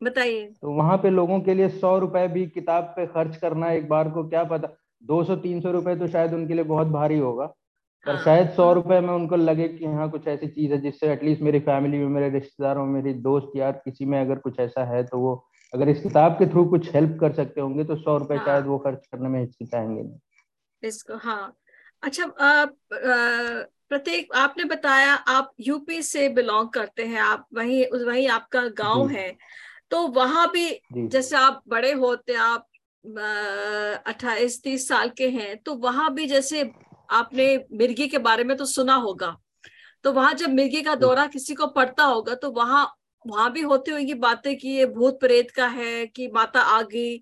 बताइए। 0.00 0.46
तो 0.62 0.70
वहाँ 0.72 0.96
पे 0.98 1.10
लोगों 1.10 1.40
के 1.40 1.54
लिए 1.54 1.68
सौ 1.68 1.98
रुपए 1.98 2.26
भी 2.28 2.46
किताब 2.48 2.84
पे 2.96 3.06
खर्च 3.06 3.36
करना 3.36 3.70
एक 3.72 3.88
बार 3.88 4.10
को 4.10 4.28
क्या 4.28 4.42
पता 4.44 4.68
दो 5.04 5.22
सौ 5.24 5.36
तीन 5.36 5.60
सौ 5.60 5.70
रुपए 5.70 5.94
तो 5.96 6.08
शायद 6.08 6.34
उनके 6.34 6.54
लिए 6.54 6.64
बहुत 6.64 6.86
भारी 6.88 7.18
होगा। 7.18 7.52
पर 8.06 8.14
हाँ, 8.14 8.24
शायद 8.24 8.50
सौ 8.50 8.72
रुपए 8.72 9.00
में 9.00 9.12
उनको 9.14 9.36
लगे 9.36 9.68
कि 9.68 9.84
हाँ 9.84 10.10
कुछ 10.10 10.26
ऐसी 10.28 10.46
चीज़ 10.46 10.72
है 10.72 10.78
जिससे 10.80 11.12
एटलीस्ट 11.12 11.42
मेरी 11.42 11.60
फैमिली 11.60 11.98
में 11.98 12.08
मेरे 12.08 12.28
रिश्तेदारों 12.30 12.84
में 12.86 13.02
मेरी 13.02 13.14
दोस्त 13.18 13.56
यार 13.56 13.72
किसी 13.84 14.04
में 14.04 14.20
अगर 14.20 14.38
कुछ 14.38 14.60
ऐसा 14.60 14.84
है 14.84 15.02
तो 15.04 15.18
वो 15.18 15.34
अगर 15.74 15.88
इस 15.88 16.02
किताब 16.02 16.32
के 16.32 16.46
थ्रू 16.46 16.64
कुछ 16.64 16.94
हेल्प 16.94 17.16
कर 17.20 17.32
सकते 17.32 17.60
होंगे 17.60 17.84
तो 17.84 17.96
सौ 17.96 18.16
रुपए 18.18 18.36
हाँ, 18.36 18.44
शायद 18.46 18.66
वो 18.66 18.78
खर्च 18.78 19.06
करने 19.06 19.28
में 19.28 19.40
हिचकिचाएँगे 19.40 20.02
नहीं। 20.02 20.88
इसको 20.88 21.16
हाँ। 21.16 21.56
अच्छा 22.02 22.26
प्रत्येक 23.90 24.34
आपने 24.34 24.64
बताया 24.64 25.14
आप 25.14 25.52
यूपी 25.60 26.02
से 26.02 26.28
बिलोंग 26.28 26.68
करते 26.68 27.06
हैं 27.06 27.20
आप 27.20 27.46
वही 27.54 27.84
वही 27.84 28.26
आपका 28.26 28.66
गाँव 28.68 29.08
है। 29.08 29.36
तो 29.90 30.06
वहाँ 30.08 30.50
भी 30.50 30.80
जैसे 30.96 31.36
आप 31.36 31.62
बड़े 31.68 31.92
होते 31.92 32.34
आप 32.34 32.66
अट्ठाईस 34.06 34.62
तीस 34.62 34.88
साल 34.88 35.08
के 35.08 35.28
हैं 35.30 35.56
तो 35.56 35.74
वहाँ 35.74 36.14
भी 36.14 36.26
जैसे 36.26 36.62
आपने 37.10 37.56
मिर्गी 37.72 38.08
के 38.08 38.18
बारे 38.18 38.44
में 38.44 38.56
तो 38.56 38.64
सुना 38.66 38.94
होगा। 38.96 39.36
तो 40.04 40.12
वहाँ 40.12 40.32
जब 40.34 40.50
मिर्गी 40.50 40.82
का 40.82 40.94
दौरा 40.94 41.26
किसी 41.26 41.54
को 41.54 41.66
पड़ता 41.68 42.04
होगा 42.04 42.34
तो 42.34 42.50
वहाँ 42.52 42.86
वहाँ 43.24 43.52
भी 43.52 43.60
होती 43.62 43.90
होगी 43.90 44.14
बातें 44.14 44.56
कि 44.58 44.68
ये 44.68 44.86
भूत 44.86 45.20
प्रेत 45.20 45.50
का 45.50 45.66
है 45.68 46.06
कि 46.06 46.28
माता 46.28 46.60
आ 46.60 46.82
गई। 46.82 47.18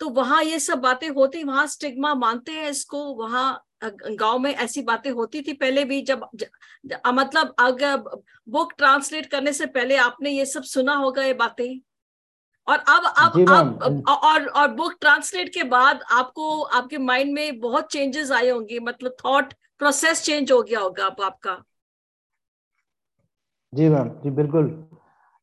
तो 0.00 0.08
वहाँ 0.10 0.42
ये 0.44 0.58
सब 0.58 0.78
बातें 0.78 1.08
होती 1.10 1.42
वहाँ 1.44 1.66
स्टिग्मा 1.66 2.14
मानते 2.14 2.52
हैं 2.52 2.70
इसको 2.70 3.04
वहाँ 3.14 3.64
गाँव 3.84 4.38
में 4.38 4.54
ऐसी 4.54 4.82
बातें 4.82 5.10
होती 5.10 5.42
थी 5.42 5.52
पहले 5.52 5.84
भी 5.84 6.00
जब 6.02 6.26
ज, 6.36 6.44
ज, 6.86 7.00
मतलब 7.08 7.54
अगर 7.58 7.96
बुक 8.48 8.72
ट्रांसलेट 8.78 9.26
करने 9.26 9.52
से 9.52 9.66
पहले 9.66 9.96
आपने 9.96 10.30
ये 10.30 10.46
सब 10.46 10.62
सुना 10.64 10.94
होगा 10.94 11.24
ये 11.24 11.34
बातें? 11.34 11.80
और 12.68 12.78
अब 12.88 13.04
अब 13.18 13.38
अब 13.82 14.02
और 14.08 14.46
और 14.46 14.68
बुक 14.74 14.94
ट्रांसलेट 15.00 15.48
के 15.54 15.62
बाद 15.68 16.02
आपको 16.12 16.60
आपके 16.62 16.98
माइंड 17.00 17.32
में 17.34 17.58
बहुत 17.60 17.92
चेंजेस 17.92 18.30
आए 18.32 18.48
होंगे 18.50 18.78
मतलब 18.82 19.16
थॉट 19.24 19.52
प्रोसेस 19.80 20.22
चेंज 20.24 20.52
हो 20.52 20.62
गया 20.62 20.80
होगा 20.80 21.06
आप, 21.06 21.20
आपका। 21.20 21.62
जी 23.72 23.88
मैम 23.88 24.08
जी 24.22 24.30
बिल्कुल। 24.30 24.66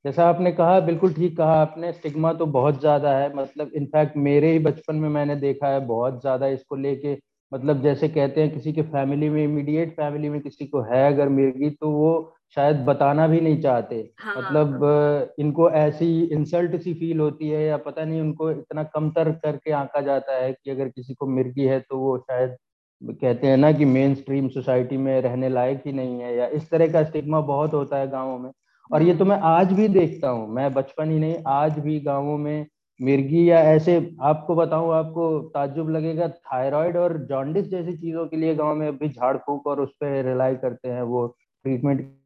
जैसा 0.06 0.26
आपने 0.26 0.52
कहा 0.52 0.80
बिल्कुल 0.80 1.14
ठीक 1.14 1.36
कहा 1.38 1.54
आपने 1.62 1.92
स्टिग्मा 1.94 2.32
तो 2.34 2.46
बहुत 2.48 2.80
ज़्यादा 2.80 3.12
है 3.18 3.34
मतलब 3.36 3.72
इनफैक्ट 3.76 4.18
मेरे 4.20 4.52
ही 4.52 4.60
बचपन 4.60 4.96
में 4.96 5.08
मैंने 5.10 5.36
देखा 5.36 5.68
है 5.68 5.80
बहुत 5.88 6.20
ज़्यादा 6.22 6.48
इसको 6.48 6.76
लेके 6.76 7.14
मतलब 7.52 7.82
जैसे 7.84 8.08
कहते 8.10 8.42
हैं 8.42 8.54
किसी 8.54 8.74
के 8.74 8.82
फैमिली 8.84 9.30
में 9.30 9.44
इमीडिएट 9.44 9.92
फैमिली 9.92 10.30
में 10.30 10.40
किसी 10.42 10.66
को 10.68 10.82
है 10.84 11.06
अगर 11.08 11.30
मिर्गी 11.32 11.70
तो 11.72 11.90
वो 11.92 12.12
शायद 12.58 12.76
बताना 12.86 13.28
भी 13.28 13.40
नहीं 13.42 13.62
चाहते 13.62 13.96
हाँ, 14.20 14.36
मतलब 14.38 14.84
हाँ. 14.84 15.28
इनको 15.40 15.70
ऐसी 15.70 16.24
इंसल्ट 16.24 16.76
सी 16.82 16.94
फील 16.94 17.20
होती 17.20 17.50
है 17.50 17.64
या 17.66 17.78
पता 17.78 18.06
नहीं 18.06 18.22
उनको 18.22 18.52
इतना 18.52 18.84
कमतर 18.84 19.32
करके 19.32 19.72
आंका 19.72 20.02
जाता 20.02 20.34
है 20.34 20.54
कि 20.54 20.72
अगर 20.72 20.90
किसी 20.90 21.14
को 21.14 21.28
मिर्गी 21.28 21.66
है 21.66 21.80
तो 21.80 21.98
वो 21.98 22.18
शायद 22.18 22.56
कहते 23.04 23.48
हैं 23.48 23.58
ना 23.58 23.72
कि 23.72 23.86
मेन 23.86 24.16
स्ट्रीम 24.16 24.48
सोसाइटी 24.50 24.98
में 24.98 25.22
रहने 25.22 25.50
लायक 25.50 25.82
ही 25.86 25.92
नहीं 25.92 26.20
है 26.20 26.36
या 26.36 26.48
इस 26.48 26.70
तरह 26.70 26.92
का 26.92 27.04
स्टिग्मा 27.04 27.42
बहुत 27.42 27.74
होता 27.74 27.98
है 27.98 28.08
गाँवों 28.08 28.40
में 28.40 28.52
और 28.92 29.02
ये 29.02 29.16
तो 29.16 29.26
मैं 29.26 29.40
आज 29.40 29.74
भी 29.74 29.88
देखता 29.88 30.30
हूँ 30.30 30.48
मैं 30.50 30.74
बचपन 30.74 31.12
ही 31.12 31.20
नहीं 31.20 31.36
आज 31.48 31.80
भी 31.80 32.00
गाँवों 32.00 32.38
में 32.38 32.66
मिर्गी 33.02 33.50
या 33.52 33.60
ऐसे 33.60 34.16
आपको 34.22 34.56
बताऊँ 34.56 34.94
आपको 34.94 35.40
ताजुब 35.54 35.90
लगेगा 35.90 36.28
थायराइड 36.28 36.98
और 36.98 37.18
जॉन्डिस 37.18 37.66
जैसी 37.66 37.98
चीज़ों 37.98 38.26
के 38.28 38.38
लिए 38.38 38.56
गाँव 38.56 38.76
में 38.76 38.88
अभी 38.88 39.10
झाड़ 39.10 39.38
फूक 39.38 39.68
और 39.68 39.82
उस 39.82 39.92
पर 39.92 40.24
रिलाई 40.26 40.56
करते 40.56 40.90
हैं 40.90 41.02
वो 41.02 41.28
ट्रीटमेंट 41.66 42.25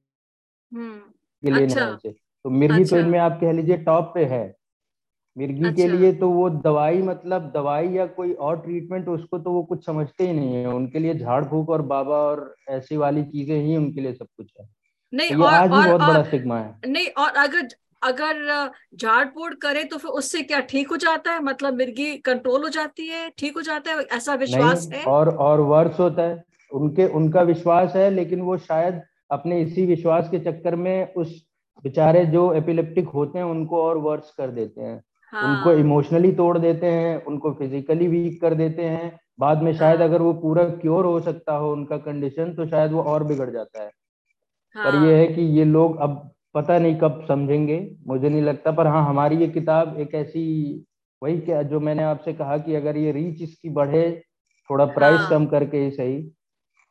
के 0.71 1.51
लिए 1.51 1.65
अच्छा। 1.65 1.95
से 2.03 2.11
तो 2.11 2.49
मिर्गी 2.49 2.77
तो 2.77 2.83
अच्छा। 2.83 2.97
इनमें 2.97 3.19
आप 3.19 3.37
कह 3.41 3.51
लीजिए 3.51 3.77
टॉप 3.83 4.11
पे 4.15 4.25
है। 4.25 4.43
मिर्गी 5.37 5.61
के 5.63 5.83
अच्छा। 5.83 5.95
लिए 5.95 6.11
तो 6.13 6.29
वो 6.29 6.49
दवाई 6.49 7.01
मतलब 7.01 7.51
दवाई 7.55 7.89
या 7.89 8.05
कोई 8.05 8.33
और 8.33 8.59
ट्रीटमेंट 8.59 9.07
उसको 9.07 9.39
तो 9.39 9.51
वो 9.51 9.63
कुछ 9.63 9.85
समझते 9.85 10.27
ही 10.27 10.33
नहीं 10.33 10.55
है। 10.55 10.65
उनके 10.67 10.99
लिए 10.99 11.13
झाड़ 11.15 11.43
फूक 11.45 11.69
और 11.69 11.81
बाबा 11.81 12.15
और 12.15 12.55
ऐसी 12.69 12.97
वाली 12.97 13.23
चीज़ें 13.25 13.55
ही 13.57 13.75
उनके 13.77 14.01
लिए 14.01 14.13
सब 14.13 14.27
कुछ 14.37 14.53
है। 14.59 14.67
नहीं 15.13 15.29
तो 15.29 15.43
और 15.43 15.53
आज 15.53 15.69
भी 15.69 15.75
और 15.75 15.87
बहुत 15.87 16.01
बड़ा 16.01 16.23
सिग्मा 16.23 16.59
है। 16.59 16.75
नहीं 16.87 17.07
और 17.17 17.29
अगर 17.37 17.67
अगर 18.01 18.71
झाड़ 18.95 19.25
फूड़ 19.27 19.53
करे 19.53 19.83
तो 19.83 19.97
फिर 19.97 20.11
उससे 20.11 20.41
क्या 20.41 20.59
ठीक 20.65 20.89
हो 20.89 20.97
जाता 20.97 21.31
है? 21.31 21.41
मतलब 21.43 21.73
मिर्गी 21.73 22.15
कंट्रोल 22.25 22.63
हो 22.63 22.69
जाती 22.69 23.07
है? 23.07 23.29
ठीक 23.37 23.55
हो 23.55 23.61
जाता 23.61 23.91
है? 23.91 24.03
ऐसा 24.03 24.33
विश्वास 24.35 24.87
नहीं 24.89 24.99
है? 24.99 25.05
और 25.05 25.29
और 25.37 25.61
वर्ष 25.61 25.99
होता 25.99 26.23
है। 26.23 26.43
उनके 26.71 27.07
उनका 27.13 27.41
विश्वास 27.43 27.95
है 27.95 28.09
लेकिन 28.09 28.41
वो 28.41 28.57
शायद 28.59 29.01
अपने 29.31 29.59
इसी 29.61 29.85
विश्वास 29.85 30.29
के 30.29 30.39
चक्कर 30.39 30.75
में 30.75 31.13
उस 31.13 31.35
बेचारे 31.83 32.25
जो 32.25 32.51
एपिलेप्टिक 32.53 33.07
होते 33.09 33.39
हैं 33.39 33.45
उनको 33.45 33.81
और 33.83 33.97
वर्स 33.97 34.31
कर 34.37 34.51
देते 34.51 34.81
हैं। 34.81 35.01
हाँ। 35.33 35.43
उनको 35.43 35.69
हाँ 35.69 35.79
इमोशनली 35.79 36.31
तोड़ 36.31 36.57
देते 36.57 36.87
हैं 36.87 37.23
उनको 37.25 37.51
फिजिकली 37.53 38.07
वीक 38.07 38.41
कर 38.41 38.53
देते 38.53 38.85
हैं। 38.85 39.19
बाद 39.39 39.61
में 39.63 39.73
शायद 39.73 39.99
हाँ। 39.99 40.07
अगर 40.09 40.21
वो 40.21 40.33
पूरा 40.33 40.63
क्योर 40.71 41.05
हो 41.05 41.19
सकता 41.19 41.53
हो 41.55 41.71
उनका 41.73 41.97
कंडीशन 41.97 42.53
तो 42.55 42.65
शायद 42.67 42.91
वो 42.91 43.03
और 43.03 43.23
बिगड़ 43.23 43.49
जाता 43.49 43.83
है। 43.83 43.89
पर 44.75 44.95
ये 44.95 45.15
हाँ 45.15 45.17
है 45.17 45.27
कि 45.27 45.41
ये 45.57 45.65
लोग 45.65 45.97
अब 45.99 46.31
पता 46.55 46.77
नहीं 46.79 46.95
कब 46.99 47.25
समझेंगे 47.27 47.79
मुझे 48.07 48.29
नहीं 48.29 48.41
लगता। 48.41 48.71
पर 48.71 48.87
हाँ 48.87 49.05
हमारी 49.09 49.37
ये 49.37 49.47
किताब 49.49 49.97
एक 49.99 50.15
ऐसी 50.15 50.43
वही 51.21 51.39
क्या 51.41 51.61
जो 51.63 51.79
मैंने 51.79 52.03
आपसे 52.03 52.33
कहा 52.33 52.57
कि 52.57 52.75
अगर 52.75 52.97
ये 52.97 53.11
रीच 53.11 53.41
इसकी 53.41 53.69
बढ़े 53.71 54.03
थोड़ा 54.69 54.85
प्राइस 54.87 55.19
हाँ। 55.19 55.29
कम 55.29 55.45
करके 55.45 55.77
ही 55.77 55.91
सही। 55.91 56.17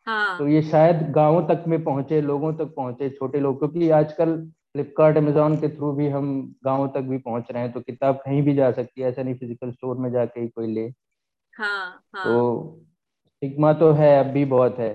हाँ। 0.09 0.39
तो 0.39 0.47
ये 0.49 0.63
शायद 0.63 1.03
गाँवों 1.13 1.43
तक 1.45 1.65
में 1.69 1.83
पहुँचे 1.85 2.21
लोगों 2.23 2.53
तक 2.55 2.75
पहुँचे 2.77 3.09
छोटे 3.11 3.41
लोग 3.41 3.59
क्योंकि 3.59 3.91
आजकल 3.93 4.37
फ्लिपकार्ट 4.75 5.17
अमेजोन 5.17 5.57
के 5.57 5.69
थ्रू 5.69 5.93
भी 5.93 6.09
हम 6.09 6.31
गाँवों 6.65 6.89
तक 6.91 7.03
भी 7.05 7.19
पहुँच 7.21 7.51
रहे 7.51 7.63
हैं 7.63 7.73
तो 7.73 7.81
किताब 7.83 8.17
कहीं 8.17 8.43
भी 8.43 8.55
जा 8.55 8.71
सकती 8.73 9.01
है 9.01 9.09
ऐसा 9.09 9.23
नहीं 9.23 9.35
फ़िज़िकल 9.35 9.71
स्टोर 9.73 9.99
में 9.99 10.11
जाके 10.13 10.41
ही 10.41 10.49
कोई 10.49 10.75
ले। 10.75 10.91
हाँ 11.55 12.03
तो 12.17 12.35
हाँ 12.35 12.41
स्टिग्मा 13.27 13.73
तो 13.75 13.91
है 13.93 14.19
अब 14.19 14.27
भी 14.27 14.45
बहुत 14.47 14.79
है। 14.79 14.91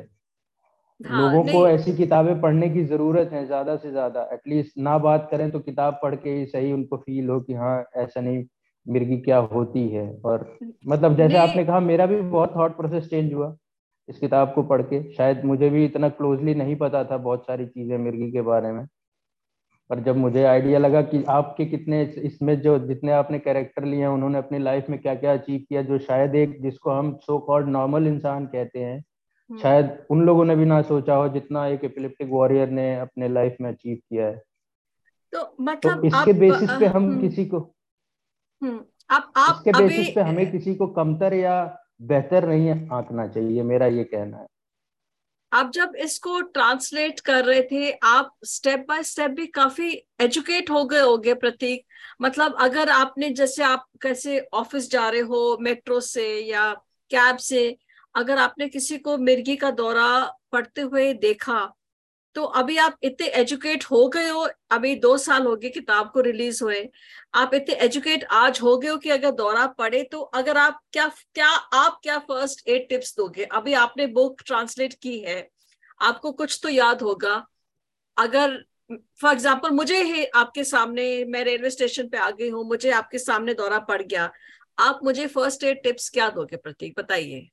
हाँ 1.00 1.12
लोगों 1.12 1.44
को 1.44 1.68
ऐसी 1.70 1.94
किताबें 1.98 2.40
पढ़ने 2.42 2.70
की 2.70 2.84
ज़रूरत 2.86 3.30
है 3.34 3.46
ज़्यादा 3.46 3.76
से 3.78 3.92
ज़्यादा। 3.92 4.22
एटलीस्ट 4.34 4.78
ना 4.80 4.98
बात 5.00 5.28
करें 5.32 5.50
तो 5.52 5.60
किताब 5.60 6.00
पढ़ 6.04 6.16
के 6.16 6.30
ही 6.30 6.46
सही 6.46 6.72
उनको 6.72 6.98
फील 6.98 7.30
हो 7.30 7.40
कि 7.42 7.54
हाँ 7.54 7.84
ऐसा 7.98 8.22
नहीं 8.22 8.44
मिर्गी 8.86 9.18
क्या 9.22 9.38
होती 9.54 9.88
है। 9.90 10.10
और 10.26 10.48
मतलब 10.86 11.18
जैसे 11.18 11.38
आपने 11.38 11.66
कहा 11.66 11.80
मेरा 11.82 12.06
भी 12.06 12.22
बहुत 12.22 12.56
थॉट 12.56 12.76
प्रोसेस 12.78 13.10
चेंज 13.10 13.34
हुआ। 13.34 13.56
इस 14.10 14.20
किताब 14.20 14.54
को 14.54 14.64
पढ़ 14.64 14.82
के। 14.82 15.14
शायद 15.14 15.44
मुझे 15.46 15.70
भी 15.70 15.86
इतना 15.86 16.10
क्लोजली 16.10 16.56
नहीं 16.56 16.76
पता 16.76 17.04
था 17.04 17.18
बहुत 17.18 17.46
सारी 17.46 17.66
चीज़ें 17.66 17.98
मिर्गी 17.98 18.32
के 18.32 18.42
बारे 18.42 18.72
में। 18.72 18.88
पर 19.90 20.00
जब 20.00 20.18
मुझे 20.18 20.44
आइडिया 20.44 20.80
लगा 20.80 21.02
कि 21.02 21.24
आपके 21.24 21.66
कितने 21.66 22.04
इसमें 22.04 22.62
जो 22.62 22.80
जितने 22.80 23.12
आपने 23.12 23.40
कैरेक्टर 23.40 23.84
लिए 23.84 24.00
हैं 24.00 24.08
उन्होंने 24.08 24.38
अपनी 24.38 24.60
लाइफ 24.60 24.86
में 24.90 25.00
क्या 25.00 25.16
क्या 25.16 25.34
अचीव 25.34 25.66
किया 25.70 25.82
जो 25.82 26.00
शायद 26.00 26.36
एक 26.36 26.62
जिसको 26.62 26.92
हम 26.92 27.18
सो 27.18 27.38
कॉल्ड 27.40 27.68
नॉर्मल 27.68 28.08
इंसान 28.08 28.46
कहते 28.46 28.80
हैं 28.80 28.98
हम्म, 28.98 29.60
शायद 29.60 30.06
उन 30.10 30.22
लोगों 30.22 30.46
ने 30.46 30.56
भी 30.56 30.66
ना 30.66 30.82
सोचा 30.82 31.16
हो 31.16 31.30
जितना 31.30 31.68
एक 31.68 31.84
एपिलेप्टिक 31.84 32.30
वॉरियर 32.30 32.70
ने 32.70 33.00
अपने 33.00 33.30
लाइफ 33.30 33.58
में 33.62 33.70
अचीव 33.72 33.98
किया 34.10 34.26
है। 34.26 34.42
तो 35.34 35.56
मतलब 35.60 35.82
तो 35.82 35.90
मतलब 35.90 36.06
इसके 36.06 36.32
आप 36.32 36.38
बेसिस 36.38 36.70
पे 36.72 36.86
हम 36.86 37.04
हम्म। 37.04 37.22
किसी 37.22 37.46
को 37.46 37.60
हम्म। 38.62 38.80
आप 39.10 39.34
आप 39.38 39.56
इसके 39.56 39.84
बेसिस 39.84 40.16
पे 40.16 40.22
हमें 40.22 40.52
किसी 40.52 40.76
को 40.76 40.88
कमतर 40.88 41.34
या 41.34 41.78
बेहतर 42.00 42.48
नहीं 42.48 42.70
आंकना 42.70 43.28
चाहिए, 43.28 43.64
मेरा 43.64 43.88
ये 43.88 44.04
कहना 44.04 44.38
है। 44.38 44.48
आप 45.52 45.72
जब 45.72 45.96
इसको 45.96 46.40
ट्रांसलेट 46.42 47.20
कर 47.20 47.46
रहे 47.46 47.62
थे, 47.62 47.92
आप 47.92 48.32
स्टेप 48.46 48.86
बाय 48.88 49.04
स्टेप 49.04 49.32
भी 49.32 49.46
काफ़ी 49.48 49.90
एजुकेट 50.22 50.70
हो 50.70 50.84
गए 50.86 51.00
होगे 51.00 51.34
प्रतीक। 51.34 51.86
मतलब 52.22 52.56
अगर 52.60 52.90
आपने 52.90 53.30
जैसे 53.30 53.64
आप 53.64 53.86
कैसे 54.02 54.40
ऑफ़िस 54.54 54.90
जा 54.92 55.08
रहे 55.10 55.22
हो 55.22 55.58
मेट्रो 55.62 56.00
से 56.00 56.28
या 56.40 56.74
कैब 57.12 57.38
से, 57.38 57.78
अगर 58.16 58.38
आपने 58.38 58.68
किसी 58.68 58.98
को 58.98 59.18
मिर्गी 59.18 59.56
का 59.56 59.72
दौरा 59.72 60.10
पड़ते 60.52 60.82
हुए 60.82 61.14
देखा 61.14 61.74
तो 62.36 62.44
अभी 62.60 62.78
आप 62.78 62.98
इतने 63.04 63.28
एजुकेट 63.40 63.84
हो 63.86 64.08
गए 64.08 64.28
हो, 64.30 64.48
अभी 64.72 64.96
दो 64.98 65.18
साल 65.18 65.46
हो 65.46 65.56
गए 65.56 65.70
किताब 65.70 66.10
को 66.12 66.22
रिलीज़ 66.22 66.64
हुए। 66.64 66.88
आप 67.36 67.54
इतने 67.54 67.76
एजुकेट 67.86 68.24
आज 68.34 68.60
हो 68.62 68.78
गए 68.78 68.90
हो 68.90 68.98
कि 68.98 69.10
अगर 69.10 69.32
दौरा 69.34 69.66
पड़े 69.78 70.04
तो 70.04 70.20
अगर 70.22 70.58
आप 70.58 70.80
क्या 70.94 71.08
क्या, 71.08 71.48
आप 71.48 72.00
क्या 72.04 72.18
फ़र्स्ट 72.22 72.68
एड 72.70 72.88
टिप्स 72.90 73.16
दोगे? 73.18 73.44
अभी 73.44 73.74
आपने 73.76 74.08
बुक 74.10 74.42
ट्रांसलेट 74.46 74.94
की 74.94 75.18
है। 75.20 75.50
आपको 76.02 76.32
कुछ 76.34 76.60
तो 76.64 76.70
याद 76.70 77.02
होगा। 77.02 77.46
अगर 78.18 78.64
फॉर 79.22 79.32
एग्ज़ाम्पल 79.32 79.72
मुझे 79.72 80.02
ही 80.04 80.26
आपके 80.26 80.64
सामने, 80.64 81.24
मैं 81.26 81.44
रेलवे 81.44 81.70
स्टेशन 81.70 82.08
पे 82.10 82.18
आ 82.18 82.30
गई 82.32 82.50
हूँ, 82.50 82.66
मुझे 82.68 82.92
आपके 82.92 83.20
सामने 83.20 83.54
दौरा 83.54 83.80
पड़ 83.82 84.02
गया। 84.02 84.32
आप 84.78 85.00
मुझे 85.04 85.28
फ़र्स्ट 85.28 85.64
एड 85.64 85.84
टिप्स 85.84 86.10
क्या 86.10 86.30
दोगे 86.30 86.58
प्रतीक? 86.58 86.94
बताइए। 87.00 87.50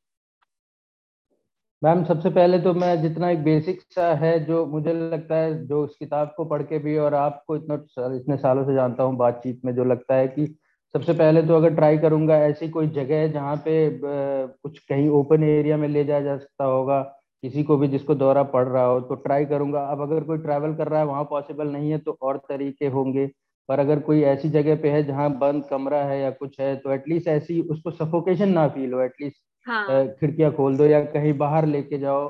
मैम, 1.82 2.02
सबसे 2.04 2.30
पहले 2.30 2.58
तो 2.60 2.72
मैं 2.74 3.00
जितना 3.02 3.28
एक 3.30 3.42
बेसिक 3.44 3.80
सा 3.84 4.12
है 4.14 4.32
जो 4.46 4.64
मुझे 4.66 4.92
लगता 4.94 5.34
है, 5.34 5.66
जो 5.66 5.82
उस 5.84 5.96
किताब 5.98 6.32
को 6.36 6.44
पढ़ 6.44 6.62
के 6.62 6.78
भी 6.78 6.96
और 6.98 7.14
आपको 7.14 7.56
इतना, 7.56 7.74
इतने 8.16 8.36
सालों 8.36 8.64
से 8.64 8.74
जानता 8.74 9.02
हूँ 9.02 9.16
बातचीत 9.16 9.60
में, 9.64 9.74
जो 9.74 9.84
लगता 9.84 10.14
है 10.14 10.26
कि 10.28 10.46
सबसे 10.94 11.12
पहले 11.14 11.42
तो 11.42 11.56
अगर 11.56 11.74
ट्राई 11.74 11.98
करूँगा, 11.98 12.36
ऐसी 12.38 12.68
कोई 12.70 12.88
जगह 12.90 13.16
है 13.16 13.30
जहाँ 13.32 13.56
पे 13.64 13.88
कुछ 14.04 14.78
कहीं 14.80 15.08
ओपन 15.10 15.42
एरिया 15.44 15.76
में 15.76 15.88
ले 15.88 16.04
जाया 16.04 16.20
जा 16.20 16.36
सकता 16.36 16.64
होगा, 16.64 17.00
किसी 17.42 17.62
को 17.64 17.76
भी 17.76 17.88
जिसको 17.88 18.14
दौरा 18.16 18.42
पड़ 18.52 18.66
रहा 18.68 18.84
हो 18.84 19.00
तो 19.00 19.14
ट्राई 19.16 19.44
करूँगा। 19.46 19.84
अब 19.86 20.00
अगर 20.02 20.24
कोई 20.24 20.38
ट्रैवल 20.38 20.74
कर 20.74 20.88
रहा 20.88 21.00
है, 21.00 21.06
वहाँ 21.06 21.24
पॉसिबल 21.24 21.68
नहीं 21.68 21.90
है 21.90 21.98
तो 21.98 22.16
और 22.22 22.36
तरीके 22.48 22.86
होंगे। 22.88 23.26
पर 23.68 23.78
अगर 23.78 24.00
कोई 24.02 24.22
ऐसी 24.24 24.48
जगह 24.50 24.76
पे 24.82 24.90
है 24.90 25.02
जहाँ 25.06 25.30
बंद 25.38 25.64
कमरा 25.70 26.02
है 26.04 26.20
या 26.20 26.30
कुछ 26.32 26.60
है 26.60 26.74
तो 26.76 26.92
एटलीस्ट 26.92 27.28
ऐसी 27.28 27.60
उसको 27.70 27.90
सफोकेशन 27.92 28.48
ना 28.50 28.66
फील 28.68 28.92
हो 28.92 29.00
एटलीस्ट 29.00 29.36
हाँ। 29.66 30.06
खिड़कियाँ 30.10 30.50
खोल 30.52 30.76
दो 30.76 30.86
या 30.86 31.00
कहीं 31.06 31.32
बाहर 31.38 31.66
लेके 31.66 31.98
जाओ। 31.98 32.28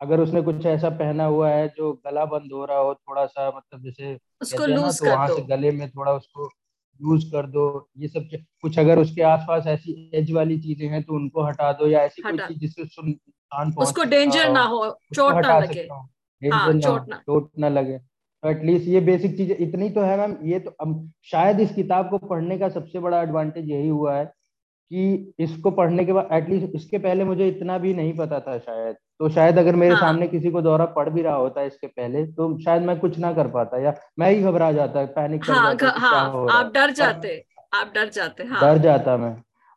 अगर 0.00 0.20
उसने 0.20 0.42
कुछ 0.42 0.66
ऐसा 0.66 0.88
पहना 0.90 1.24
हुआ 1.24 1.48
है 1.50 1.66
जो 1.68 1.92
गला 2.06 2.24
बंद 2.24 2.52
हो 2.52 2.64
रहा 2.64 2.78
हो 2.78 2.94
थोड़ा 2.94 3.24
सा 3.26 3.48
मतलब 3.48 3.84
जैसे 3.84 4.18
उसको 4.40 4.66
लूज 4.66 4.98
तो 4.98 5.04
कर 5.04 5.10
वहाँ 5.10 5.28
दो। 5.28 5.36
से 5.36 5.42
गले 5.42 5.70
में 5.70 5.88
थोड़ा 5.90 6.12
उसको 6.12 6.48
यूज़ 7.00 7.24
कर 7.24 7.46
दो 7.46 7.64
ये 7.98 8.08
सब 8.08 8.28
कुछ 8.62 8.78
अगर 8.78 8.98
उसके 8.98 9.22
आसपास 9.22 9.66
ऐसी 9.66 10.10
एज 10.14 10.30
वाली 10.32 10.58
चीज़ें 10.58 10.88
हैं 10.88 11.02
तो 11.02 11.14
उनको 11.14 11.42
हटा 11.42 11.72
दो 11.72 11.86
या 11.88 12.00
ऐसी 12.02 12.22
कोई 12.22 12.38
चीज़ 12.38 12.58
जिससे 12.58 12.82
उसको 12.82 13.02
नुकसान 13.02 13.72
उसको 13.78 14.04
डेंजर 14.04 14.46
हो 14.46 14.52
ना 14.52 14.62
हो 14.62 14.88
चोट 15.14 15.32
ना 15.32 15.38
हटा 15.38 15.58
लगे। 15.58 15.74
सकता 15.74 15.94
हूँ। 15.94 16.08
डेंजर 16.42 16.72
ना 16.74 16.80
चोट 16.80 17.08
ना। 17.08 17.16
चोट 17.16 17.50
ना 17.58 17.68
लगे। 17.68 17.98
तो 17.98 18.50
एटलीस्ट 18.50 18.88
ये 18.88 19.00
बेसिक 19.00 19.36
चीज़ें 19.36 19.56
इतनी 19.58 19.88
तो 19.90 20.00
है 20.00 20.16
मैम 20.18 20.36
ये 20.44 20.58
तो 20.60 20.70
अब 20.80 21.10
शायद 21.24 21.60
इस 21.60 21.74
किताब 21.74 22.10
को 22.10 22.18
पढ़ने 22.18 22.58
का 22.58 22.68
सबसे 22.68 22.98
बड़ा 22.98 23.22
एडवांटेज 23.22 23.70
यही 23.70 23.88
हुआ 23.88 24.16
है 24.16 24.24
कि 24.90 25.32
इसको 25.38 25.70
पढ़ने 25.70 26.04
के 26.04 26.12
बाद 26.12 26.28
एटलीस्ट 26.32 26.74
इसके 26.74 26.98
पहले 26.98 27.24
मुझे 27.24 27.48
इतना 27.48 27.78
भी 27.78 27.94
नहीं 27.94 28.12
पता 28.16 28.38
था 28.40 28.58
शायद। 28.58 28.96
तो 29.18 29.28
शायद 29.28 29.58
अगर 29.58 29.76
मेरे 29.76 29.94
हाँ। 29.94 30.00
सामने 30.00 30.26
किसी 30.28 30.50
को 30.50 30.62
दौरा 30.62 30.84
पड़ 30.86 31.08
भी 31.08 31.22
रहा 31.22 31.34
होता 31.34 31.62
इसके 31.62 31.86
पहले 31.86 32.24
तो 32.26 32.58
शायद 32.58 32.82
मैं 32.82 32.98
कुछ 33.00 33.18
ना 33.18 33.32
कर 33.32 33.46
पाता 33.48 33.78
या 33.78 33.94
मैं 34.18 34.30
ही 34.30 34.42
घबरा 34.42 34.72
जाता 34.72 35.04
पैनिक 35.04 35.44
कर 35.44 35.52
हाँ 35.52 35.74
जाता 35.74 35.86
घ- 35.86 35.92
कि 35.92 36.00
क्या 36.00 36.08
हाँ 36.08 36.30
हो 36.30 36.46
रहा 36.46 36.56
आप 36.58 36.66
है 36.66 36.72
डर 36.72 36.90
जाते 36.92 37.44
आप 37.74 37.92
डर 37.94 38.08
जाते 38.08 38.44
हाँ। 38.44 38.60
डर 38.60 38.78
जाता 38.78 39.16
मैं। 39.16 39.34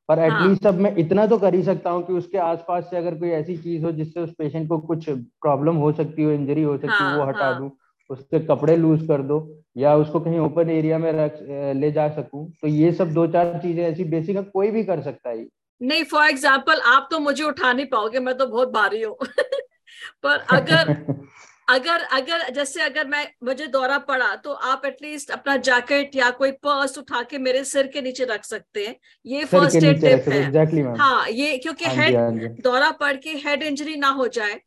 पर 0.09 0.19
हाँ। 0.19 0.27
एटलीस्ट 0.27 0.65
अब 0.67 0.73
मैं 0.73 0.95
इतना 0.95 1.25
तो 1.27 1.37
कर 1.37 1.53
ही 1.55 1.63
सकता 1.63 1.89
हूँ 1.89 2.03
कि 2.03 2.13
उसके 2.13 2.37
आसपास 2.37 2.83
से 2.83 2.97
अगर 2.97 3.15
कोई 3.15 3.29
ऐसी 3.29 3.57
चीज़ 3.57 3.83
हो 3.85 3.91
जिससे 3.91 4.19
उस 4.19 4.33
पेशेंट 4.37 4.67
को 4.69 4.77
कुछ 4.77 5.09
प्रॉब्लम 5.09 5.75
हो 5.75 5.91
सकती 5.91 6.23
हो 6.23 6.31
इंजरी 6.31 6.63
हो 6.63 6.77
सकती 6.77 7.03
हो 7.03 7.09
वो 7.09 7.23
हाँ 7.23 7.27
हटा 7.27 7.45
हाँ। 7.45 7.59
दूँ। 7.59 7.69
उसके 8.11 8.39
कपड़े 8.45 8.75
लूज 8.77 9.07
कर 9.07 9.21
दो 9.23 9.39
या 9.77 9.95
उसको 9.95 10.19
कहीं 10.19 10.39
ओपन 10.39 10.69
एरिया 10.69 10.97
में 10.97 11.11
रख 11.13 11.37
ले 11.75 11.91
जा 11.91 12.07
सकूँ। 12.15 12.45
तो 12.61 12.67
ये 12.67 12.91
सब 12.93 13.13
दो 13.13 13.25
चार 13.27 13.59
चीज़ें 13.63 13.83
ऐसी 13.83 14.03
बेसिक 14.05 14.37
है 14.37 14.43
कोई 14.53 14.71
भी 14.71 14.83
कर 14.83 15.01
सकता 15.01 15.29
है 15.29 15.45
नहीं 15.81 16.03
फॉर 16.05 16.29
एग्ज़ाम्पल 16.29 16.81
आप 16.87 17.07
तो 17.11 17.19
मुझे 17.19 17.43
उठा 17.43 17.71
नहीं 17.73 17.85
पाओगे 17.87 18.19
मैं 18.19 18.37
तो 18.37 18.47
बहुत 18.47 18.71
भारी 18.71 19.01
हूँ। 19.01 19.15
पर 20.23 20.45
अगर 20.51 20.95
अगर 21.69 22.01
अगर 22.13 22.49
जैसे 22.53 22.81
अगर 22.81 23.07
मैं 23.07 23.25
मुझे 23.43 23.67
दौरा 23.67 23.97
पड़ा 24.07 24.35
तो 24.35 24.53
आप 24.69 24.85
एटलीस्ट 24.85 25.31
अपना 25.31 25.55
जैकेट 25.57 26.15
या 26.15 26.29
कोई 26.39 26.51
पर्स 26.65 26.97
उठा 26.97 27.21
के 27.23 27.37
मेरे 27.37 27.63
सिर 27.63 27.87
के 27.87 28.01
नीचे 28.01 28.25
रख 28.25 28.43
सकते 28.45 28.85
हैं। 28.85 28.95
ये 29.25 29.43
फ़र्स्ट 29.45 29.83
एड 29.83 30.01
टिप 30.01 30.27
है 30.29 30.83
मैम 30.83 30.99
हाँ 31.01 31.27
ये 31.29 31.57
क्योंकि 31.57 31.85
हाँ 31.85 31.95
हेड 31.95 32.17
हाँ 32.17 32.31
दौरा 32.63 32.89
पड़ 32.99 33.15
के 33.17 33.29
हेड 33.45 33.63
इंजरी 33.63 33.95
ना 33.95 34.09
हो 34.09 34.27
जाए। 34.29 34.59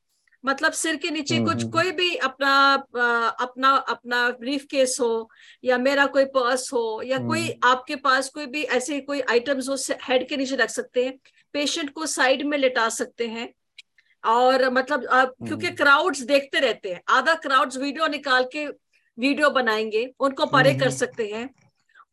मतलब 0.46 0.72
सिर 0.72 0.96
के 0.96 1.10
नीचे 1.10 1.36
हम्म 1.36 1.46
कुछ 1.46 1.62
हम्म 1.62 1.70
कोई 1.72 1.90
भी 1.92 2.14
अपना 2.16 2.52
अपना 3.40 3.70
अपना 3.88 4.28
ब्रीफ 4.40 4.64
केस 4.70 4.96
हो 5.00 5.30
या 5.64 5.78
मेरा 5.78 6.06
कोई 6.06 6.24
पर्स 6.34 6.72
हो 6.72 7.02
या 7.06 7.18
कोई 7.18 7.40
हम्म। 7.40 7.68
आपके 7.70 7.96
पास 7.96 8.28
कोई 8.28 8.46
भी 8.46 8.62
ऐसे 8.78 9.00
कोई 9.00 9.20
आइटम्स 9.20 9.68
हो 9.68 9.76
हेड 10.08 10.28
के 10.28 10.36
नीचे 10.36 10.56
रख 10.56 10.70
सकते 10.70 11.04
हैं 11.04 11.18
पेशेंट 11.54 11.90
को 11.90 12.06
साइड 12.06 12.42
में 12.46 12.58
लेटा 12.58 12.88
सकते 12.88 13.28
हैं। 13.28 13.52
और 14.24 14.68
मतलब 14.70 15.04
अ, 15.04 15.24
क्योंकि 15.24 15.70
क्राउड्स 15.70 16.20
देखते 16.22 16.60
रहते 16.60 16.92
हैं 16.92 17.02
आधा 17.08 17.34
क्राउड्स 17.34 17.76
वीडियो 17.76 18.06
निकाल 18.06 18.44
के 18.52 18.66
वीडियो 19.18 19.50
बनाएँगे 19.50 20.10
उनको 20.20 20.46
परे 20.46 20.74
कर। 20.74 20.90
सकते 20.90 21.26
हैं। 21.26 21.48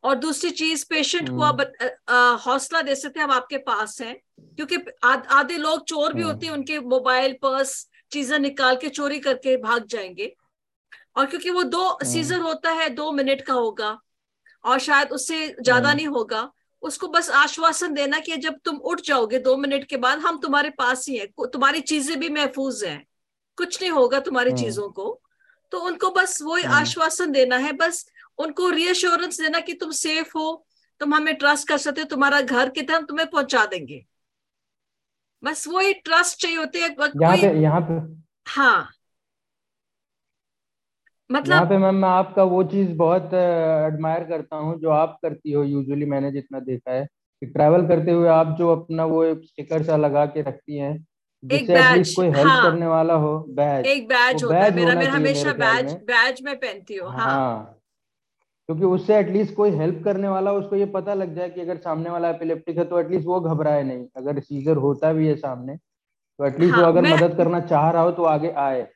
और 0.04 0.14
दूसरी 0.14 0.50
चीज़ 0.50 0.84
पेशेंट 0.90 1.28
को 1.28 1.42
हम्म। 1.42 2.36
हौसला 2.44 2.82
दे 2.82 2.94
सकते 2.94 3.20
हैं 3.20 3.26
हम 3.26 3.32
आपके 3.32 3.58
पास 3.66 4.00
हैं 4.00 4.14
क्योंकि 4.56 4.76
आधे 5.04 5.56
लोग 5.56 5.84
चोर 5.84 6.12
भी 6.12 6.22
होते 6.22 6.46
हैं 6.46 6.52
उनके 6.52 6.78
मोबाइल 6.80 7.32
पर्स 7.42 7.86
चीज़ें 8.12 8.38
निकाल 8.38 8.76
के 8.76 8.88
चोरी 8.90 9.18
करके 9.20 9.56
भाग 9.56 9.86
जाएँगे। 9.86 10.34
और 11.16 11.26
क्योंकि 11.26 11.50
वो 11.50 11.62
दो 11.64 11.98
सीजर 12.04 12.40
होता 12.40 12.70
है 12.72 12.88
दो 12.90 13.10
मिनट 13.12 13.40
का 13.42 13.54
होगा 13.54 13.98
और 14.64 14.78
शायद 14.78 15.12
उससे 15.12 15.46
ज़्यादा 15.60 15.92
नहीं 15.92 16.06
होगा 16.08 16.50
उसको 16.82 17.08
बस 17.08 17.30
आश्वासन 17.30 17.92
देना 17.94 18.18
कि 18.18 18.36
जब 18.36 18.58
तुम 18.64 18.76
उठ 18.84 19.00
जाओगे 19.00 19.38
दो 19.38 19.56
मिनट 19.56 19.84
के 19.84 19.96
बाद 19.96 20.18
हम 20.18 20.38
तुम्हारे 20.38 20.70
पास 20.70 21.06
ही 21.08 21.16
हैं 21.16 21.26
तुम्हारी 21.48 21.80
चीज़ें 21.82 22.18
भी 22.20 22.28
महफूज 22.28 22.82
हैं 22.84 23.04
कुछ 23.58 23.80
नहीं 23.82 23.90
होगा 23.90 24.18
तुम्हारी 24.20 24.50
हम्म। 24.50 24.62
चीज़ों 24.62 24.88
को। 24.90 25.20
तो 25.72 25.78
उनको 25.80 26.10
बस 26.10 26.38
वही। 26.42 26.64
आश्वासन 26.72 27.30
देना 27.32 27.56
है 27.56 27.72
बस 27.72 28.04
उनको 28.38 28.68
रियश्योरेंस 28.70 29.40
देना 29.40 29.60
कि 29.60 29.72
तुम 29.74 29.90
सेफ़ 29.92 30.36
हो 30.36 30.64
तुम 31.00 31.14
हमें 31.14 31.34
ट्रस्ट 31.34 31.68
कर 31.68 31.78
सकते 31.78 32.00
हो 32.00 32.06
तुम्हारा 32.06 32.40
घर 32.40 32.68
कितना 32.70 32.96
हम 32.96 33.04
तुम्हें 33.04 33.28
पहुँचा 33.30 33.64
देंगे। 33.66 34.04
बस 35.42 35.66
वही 35.68 35.92
ट्रस्ट 36.00 36.40
चाहिए 36.42 36.56
होते 36.56 36.80
हैं 36.80 36.90
यहाँ 36.90 37.36
पे 37.36 37.60
यहाँ 37.60 37.80
पे 37.80 37.94
हाँ। 38.50 38.88
मतलब 41.30 41.52
यहाँ 41.52 41.66
पे 41.66 41.76
मैम 41.78 41.94
मैं 41.94 42.08
आपका 42.08 42.42
वो 42.44 42.62
चीज़ 42.64 42.90
बहुत 42.96 43.34
एडमायर 43.34 44.24
करता 44.24 44.56
हूँ 44.56 44.78
जो 44.80 44.90
आप 44.90 45.18
करती 45.22 45.52
हो। 45.52 45.62
यूजुअली 45.64 46.06
मैंने 46.06 46.30
जितना 46.32 46.60
देखा 46.60 46.92
है 46.92 47.04
कि 47.04 47.46
ट्रैवल 47.46 47.86
करते 47.88 48.10
हुए 48.10 48.28
आप 48.28 48.54
जो 48.58 48.68
अपना 48.76 49.04
वो 49.04 49.24
स्टिकर 49.34 49.82
सा 49.82 49.96
लगा 49.96 50.24
के 50.26 50.42
रखती 50.42 50.78
हैं 50.78 50.96
जिससे 51.42 51.72
एटलीस्ट 51.74 52.16
कोई 52.16 52.26
हेल्प 52.26 52.48
हाँ, 52.48 52.62
करने 52.62 52.86
वाला 52.86 53.14
हो 53.14 53.38
बैज 53.50 53.86
एक 53.86 54.08
बैज 54.08 54.44
होता 54.44 54.58
है 54.58 54.74
मेरा 54.74 54.94
मेरा 54.94 55.12
हमेशा 55.12 55.52
बैज 55.54 55.92
बैज 56.04 56.42
में 56.42 56.54
पहनती 56.56 56.96
हूँ 56.96 57.10
हाँ, 57.10 57.26
हाँ। 57.26 57.81
क्योंकि 58.68 58.84
उससे 58.84 59.18
एटलीस्ट 59.18 59.54
कोई 59.54 59.70
हेल्प 59.70 60.04
करने 60.04 60.28
वाला 60.28 60.52
उसको 60.52 60.76
ये 60.76 60.86
पता 60.86 61.14
लग 61.14 61.34
जाए 61.34 61.50
कि 61.50 61.60
अगर 61.60 61.76
सामने 61.76 62.10
वाला 62.10 62.30
एपिलेप्टिक 62.30 62.78
है 62.78 62.84
तो 62.84 63.00
एटलीस्ट 63.00 63.26
वो 63.26 63.40
घबराए 63.40 63.82
नहीं। 63.82 64.06
अगर 64.16 64.40
सीजर 64.40 64.76
होता 64.76 65.12
भी 65.12 65.28
है 65.28 65.36
सामने 65.36 65.76
तो 65.76 66.46
एटलीस्ट 66.46 66.74
हाँ, 66.74 66.82
वो 66.82 66.88
अगर 66.88 67.14
मदद 67.14 67.36
करना 67.36 67.60
चाह 67.60 67.90
रहा 67.90 68.02
हो 68.02 68.10
तो 68.10 68.24
आगे 68.24 68.50
आए। 68.50 68.88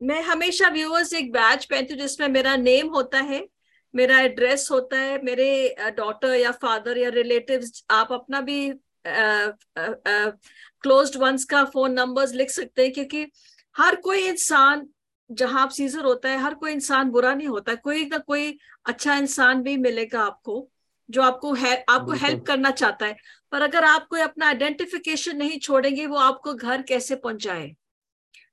मैं 0.00 0.22
हमेशा 0.22 0.68
व्यूअर्स 0.68 1.12
एक 1.12 1.32
बैच 1.32 1.64
पहनती 1.64 1.94
हूँ 1.94 2.00
जिसमें 2.00 2.28
मेरा 2.28 2.56
नेम 2.56 2.88
होता 2.88 3.18
है 3.18 3.48
मेरा 3.94 4.20
एड्रेस 4.20 4.68
होता 4.70 4.98
है 4.98 5.24
मेरे 5.24 5.76
डॉटर 5.96 6.34
या 6.34 6.52
फादर 6.52 6.98
या 6.98 7.08
रिलेटिव्स 7.08 7.84
आप 7.90 8.12
अपना 8.12 8.40
भी 8.40 8.74
क्लोज्ड 9.06 11.16
वंस 11.16 11.44
का 11.44 11.64
फ़ोन 11.64 11.92
नंबर्स 11.92 12.32
लिख 12.32 12.50
सकते 12.50 12.82
हैं 12.82 12.92
क्योंकि 12.92 13.30
हर 13.76 13.96
कोई 13.96 14.28
इंसान 14.28 14.88
जहाँ 15.32 15.62
आप 15.62 15.70
सीजर 15.70 16.04
होता 16.04 16.28
है 16.28 16.38
हर 16.38 16.54
कोई 16.54 16.72
इंसान 16.72 17.10
बुरा 17.10 17.34
नहीं 17.34 17.48
होता। 17.48 17.74
कोई 17.74 18.04
ना 18.04 18.18
कोई 18.18 18.58
अच्छा 18.86 19.16
इंसान 19.16 19.62
भी 19.62 19.76
मिलेगा 19.76 20.20
आपको 20.20 20.68
जो 21.08 21.22
आपको 21.22 21.52
है 21.54 21.84
आपको 21.90 22.12
हेल्प 22.12 22.44
करना 22.46 22.70
चाहता 22.70 23.06
है। 23.06 23.16
पर 23.52 23.62
अगर 23.62 23.84
आप 23.84 24.06
कोई 24.10 24.20
अपना 24.20 24.46
आइडेंटिफिकेशन 24.46 25.36
नहीं 25.36 25.58
छोड़ेंगे 25.58 26.06
वो 26.06 26.16
आपको 26.16 26.54
घर 26.54 26.82
कैसे 26.82 27.16
पहुँचाए? 27.16 27.74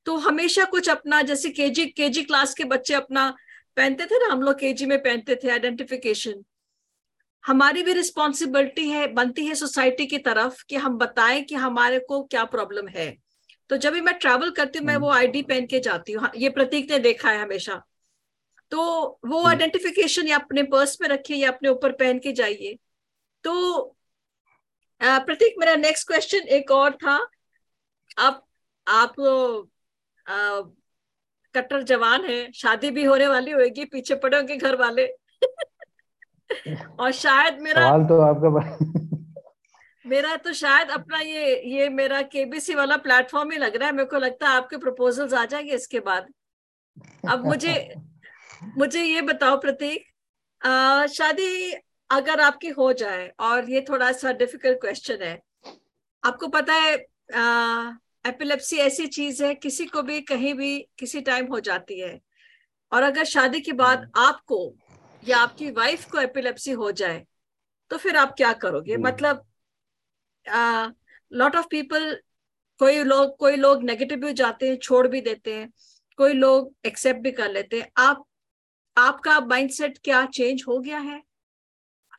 तो 0.06 0.18
हमेशा 0.18 0.64
कुछ 0.66 0.90
अपना 0.90 1.22
जैसे 1.22 1.50
केजी 1.50 1.86
केजी 1.86 2.24
क्लास 2.24 2.54
के 2.54 2.64
बच्चे 2.64 2.94
अपना 2.94 3.30
पहनते 3.78 4.06
थे 4.06 4.20
ना 4.20 4.34
हम 4.34 4.42
लोग 4.42 4.60
केजी 4.60 4.86
में 4.86 4.98
पहनते 5.04 5.36
थे 5.36 5.50
आइडेंटिफिकेशन 5.50 6.44
हमारी 7.44 7.84
भी 7.84 7.94
रिस्पॉन्सिबिलिटी 7.94 8.90
है 8.90 9.08
बनती 9.08 9.46
है 9.46 9.56
सोसाइटी 9.56 10.06
की 10.06 10.18
तरफ़ 10.18 10.64
कि 10.70 10.76
हम 10.76 10.98
बताएँ 10.98 11.42
कि 11.44 11.56
हमारे 11.56 12.00
को 12.00 12.24
क्या 12.24 12.44
प्रॉब्लम 12.44 12.88
है। 12.88 13.18
तो 13.70 13.78
जब 13.78 13.94
भी 13.94 14.02
मैं 14.02 14.14
ट्रैवल 14.20 14.52
करती 14.52 14.80
हूँ 14.80 14.86
मैं 14.86 14.96
वो 14.98 15.10
आईडी 15.10 15.42
पहन 15.42 15.66
के 15.66 15.80
जाती 15.80 16.12
हूँ। 16.12 16.22
हाँ, 16.22 16.32
ये 16.36 16.50
प्रतीक 16.50 16.92
ने 16.92 17.00
देखा 17.00 17.32
है 17.32 17.42
हमेशा। 17.42 17.82
तो 18.72 19.20
वो 19.26 19.46
आइडेंटिफिकेशन 19.48 20.28
या 20.28 20.38
अपने 20.38 20.64
पर्स 20.64 20.98
में 21.02 21.08
रखिए 21.10 21.38
या 21.38 21.52
अपने 21.52 21.70
ऊपर 21.70 21.92
पहन 21.92 22.20
के 22.20 22.32
जाइए। 22.32 22.78
तो 23.44 23.96
प्रतीक 25.02 25.56
मेरा 25.60 25.76
नेक्स्ट 25.76 26.08
क्वेश्चन 26.08 26.38
एक 26.38 26.72
और 26.72 26.94
था। 26.94 27.28
आप 28.18 28.46
आप 28.88 29.16
कट्टर 31.56 31.84
जवान 31.84 32.26
है 32.26 32.52
शादी 32.52 32.92
भी 32.92 33.04
होने 33.04 33.28
वाली 33.28 33.52
होगी 33.52 33.86
पीछे 33.86 34.16
पड़े 34.16 34.38
होंगे 34.38 34.58
घर 34.58 34.76
वाले। 34.76 35.08
और 37.00 37.12
शायद 37.12 37.60
मेरा 37.60 37.88
सवाल 37.88 38.04
तो 38.04 38.20
आपका 38.22 38.50
मेरा 40.10 40.36
तो 40.38 40.54
शायद 40.56 40.90
अपना 40.92 41.20
ये 41.20 41.56
ये 41.68 41.88
मेरा 41.92 42.22
केबीसी 42.28 42.76
वाला 42.76 42.98
प्लेटफॉर्म 43.00 43.52
ही 43.52 43.58
लग 43.58 43.76
रहा 43.76 43.88
है 43.88 43.94
मेरे 43.94 44.10
को 44.10 44.18
लगता 44.18 44.50
है 44.50 44.56
आपके 44.56 44.78
प्रपोजल्स 44.78 45.34
आ 45.34 45.46
जाएँगे 45.46 45.76
इसके 45.76 46.00
बाद 46.02 46.28
अब 47.30 47.46
मुझे 47.46 47.76
मुझे 48.78 49.04
ये 49.04 49.22
बताओ 49.24 49.58
प्रतीक 49.60 50.06
शादी 51.12 51.72
अगर 52.10 52.42
आपकी 52.42 52.70
हो 52.72 52.92
जाए 52.94 53.28
और 53.40 53.70
ये 53.70 53.86
थोड़ा 53.90 54.12
सा 54.14 54.32
डिफ़िकल्ट 54.34 54.80
क्वेश्चन 54.82 55.22
है 55.22 55.38
आपको 56.24 56.48
पता 56.50 56.74
है 56.76 56.94
एपिलेप्सी 58.26 58.78
ऐसी 58.80 59.06
चीज़ 59.10 59.44
है 59.44 59.54
किसी 59.58 59.86
को 59.86 60.02
भी 60.04 60.20
कहीं 60.24 60.54
भी 60.54 60.78
किसी 61.00 61.22
टाइम 61.22 61.46
हो 61.48 61.60
जाती 61.62 62.00
है 62.00 62.20
और 62.92 63.04
अगर 63.04 63.24
शादी 63.28 63.60
के 63.62 63.72
बाद 63.74 64.00
हम्म। 64.00 64.26
आपको 64.26 64.60
या 65.24 65.38
आपकी 65.40 65.70
वाइफ 65.72 66.06
को 66.06 66.20
एपिलेप्सी 66.20 66.72
हो 66.74 66.92
जाए 66.94 67.26
तो 67.92 67.98
फिर 67.98 68.18
आप 68.18 68.34
क्या 68.38 68.52
करोगे 68.56 68.94
हम्म। 68.94 69.08
मतलब 69.08 69.46
लॉट 71.32 71.56
ऑफ़ 71.56 71.68
पीपल 71.72 72.14
कोई 72.80 73.04
लोग 73.04 73.36
कोई 73.38 73.56
लोग 73.56 73.84
नेगेटिव 73.84 74.20
भी 74.20 74.34
जाते 74.34 74.70
हैं, 74.70 74.78
छोड़ 74.78 75.08
भी 75.08 75.22
देते 75.22 75.54
हैं, 75.54 75.70
कोई 76.20 76.34
लोग 76.34 76.74
एक्सेप्ट 76.86 77.22
भी 77.22 77.32
कर 77.32 77.52
लेते 77.52 77.80
हैं। 77.80 77.90
आप, 77.98 78.24
आपका 78.98 79.40
माइंडसेट 79.40 79.98
क्या 80.04 80.26
चेंज 80.26 80.64
हो 80.68 80.80
गया 80.80 81.00
है? 81.00 81.22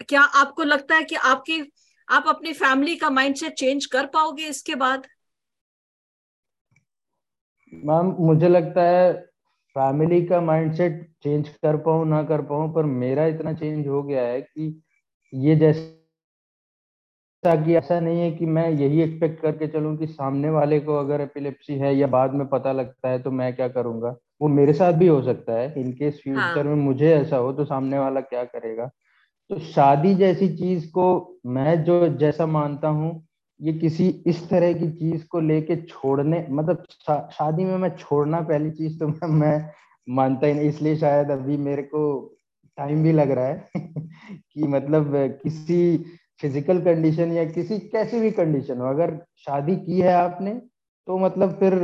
क्या 0.09 0.21
आपको 0.21 0.63
लगता 0.63 0.97
है 0.97 1.05
कि 1.05 1.15
आपकी, 1.15 1.61
आप 2.09 2.25
अपनी 2.29 2.53
फैमिली 2.53 2.97
का 2.97 3.11
माइंडसेट 3.11 3.53
चेंज 3.53 3.87
कर 3.87 4.07
पाओगे 4.07 4.47
इसके 4.47 4.75
बाद? 4.75 5.07
मैम 7.73 8.15
मुझे 8.21 8.49
लगता 8.49 8.83
है 8.83 9.13
फैमिली 9.77 10.25
का 10.27 10.41
माइंडसेट 10.41 11.03
चेंज 11.23 11.49
कर 11.49 11.77
पाऊँ, 11.77 12.09
ना 12.09 12.23
कर 12.23 12.43
पाऊँ, 12.43 12.73
पर 12.75 12.85
मेरा 12.85 13.27
इतना 13.27 13.53
चेंज 13.53 13.87
हो 13.89 14.03
गया 14.03 14.23
है 14.23 14.41
कि 14.41 14.83
ये 15.35 15.57
जैसा 15.57 16.00
कि 17.47 17.75
ऐसा 17.75 18.01
नहीं 18.01 18.21
है 18.21 18.31
कि 18.31 18.47
मैं 18.47 18.71
यही 18.71 19.03
एक्सपेक्ट 19.03 19.43
करके 19.43 19.67
चलूँ 19.67 19.97
कि 19.97 20.07
सामने 20.07 20.51
वाले 20.51 20.81
को 20.81 20.97
अगर 20.97 21.21
एपिलेप्सी 21.21 21.75
है 21.75 21.97
या 21.97 22.07
बाद 22.07 22.35
में 22.35 22.47
पता 22.47 22.73
लगता 22.73 23.09
है 23.09 23.23
तो 23.23 23.31
मैं 23.31 23.57
क्या 23.57 23.69
करूँगा? 23.69 24.17
वो 24.43 24.49
मेरे 24.49 24.73
साथ 24.73 24.93
भी 24.93 25.07
हो 25.07 25.23
सकता 25.23 25.53
है। 25.53 25.81
इनकेस 25.81 26.21
फ्यूचर 26.25 26.41
हाँ. 26.41 26.65
में 26.65 26.75
मुझे 26.75 27.15
ऐसा 27.15 27.37
हो 27.37 27.53
तो 27.53 27.65
सामने 27.65 27.99
वाला 27.99 28.21
क्या 28.21 28.45
करेगा? 28.45 28.91
तो 29.51 29.59
शादी 29.59 30.15
जैसी 30.15 30.49
चीज़ 30.49 30.91
को 30.91 31.39
मैं 31.47 31.85
जो 31.85 32.09
जैसा 32.09 32.47
मानता 32.47 32.89
हूँ 32.89 33.27
ये 33.61 33.73
किसी 33.73 34.09
इस 34.27 34.51
तरह 34.51 34.73
की 34.73 34.91
चीज़ 34.91 35.27
को 35.27 35.41
लेके 35.41 35.77
छोड़ने 35.77 36.47
मतलब 36.51 36.85
शा, 36.91 37.29
शादी 37.33 37.65
में 37.65 37.77
मैं 37.77 37.97
छोड़ना 37.97 38.41
पहली 38.41 38.71
चीज़ 38.71 38.99
तो 38.99 39.09
मैं, 39.09 39.29
मैं 39.29 39.71
मानता 40.09 40.47
ही 40.47 40.55
नहीं। 40.55 40.69
इसलिए 40.69 40.97
शायद 40.97 41.31
अभी 41.31 41.57
मेरे 41.57 41.83
को 41.83 42.35
टाइम 42.77 43.03
भी 43.03 43.13
लग 43.13 43.31
रहा 43.31 43.47
है 43.47 43.69
कि 44.33 44.63
मतलब 44.63 45.13
किसी 45.43 46.05
फ़िज़िकल 46.43 46.81
कंडीशन 46.81 47.33
या 47.33 47.45
किसी 47.45 47.79
कैसी 47.79 48.21
भी 48.21 48.31
कंडीशन 48.31 48.79
हो 48.79 48.87
अगर 48.87 49.19
शादी 49.47 49.77
की 49.77 50.01
है 50.01 50.13
आपने 50.13 50.51
तो 51.09 51.19
मतलब 51.19 51.59
फिर 51.61 51.75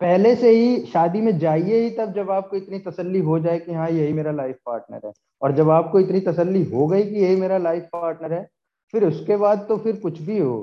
पहले 0.00 0.34
से 0.36 0.50
ही 0.50 0.84
शादी 0.86 1.20
में 1.20 1.38
जाइए 1.38 1.80
ही 1.80 1.90
तब 1.90 2.12
जब 2.12 2.30
आपको 2.30 2.56
इतनी 2.56 2.78
तसल्ली 2.78 3.18
हो 3.20 3.38
जाए 3.38 3.58
कि 3.58 3.72
हाँ 3.72 3.88
यही 3.90 4.12
मेरा 4.12 4.32
लाइफ 4.32 4.56
पार्टनर 4.66 5.06
है 5.06 5.12
और 5.42 5.52
जब 5.52 5.70
आपको 5.70 6.00
इतनी 6.00 6.20
तसल्ली 6.20 6.62
हो 6.64 6.86
गई 6.86 7.02
कि 7.02 7.16
यही 7.16 7.36
मेरा 7.36 7.58
लाइफ 7.58 7.88
पार्टनर 7.92 8.32
है 8.32 8.48
फिर 8.94 9.04
उसके 9.04 9.36
बाद 9.36 9.66
तो 9.68 9.76
फिर 9.76 9.96
कुछ 9.96 10.20
भी 10.20 10.38
हो 10.38 10.56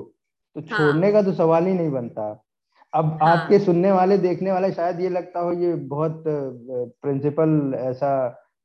तो 0.56 0.60
हाँ। 0.60 0.78
छोड़ने 0.78 1.12
का 1.12 1.22
तो 1.22 1.32
सवाल 1.32 1.66
ही 1.66 1.74
नहीं 1.74 1.90
बनता 1.90 2.30
अब 2.92 3.18
हाँ. 3.22 3.32
आपके 3.32 3.58
सुनने 3.58 3.92
वाले 3.92 4.18
देखने 4.18 4.52
वाले 4.52 4.72
शायद 4.72 5.00
ये 5.00 5.08
लगता 5.08 5.40
हो 5.40 5.52
ये 5.52 5.74
बहुत 5.74 6.24
प्रिंसिपल 6.26 7.74
ऐसा 7.78 8.12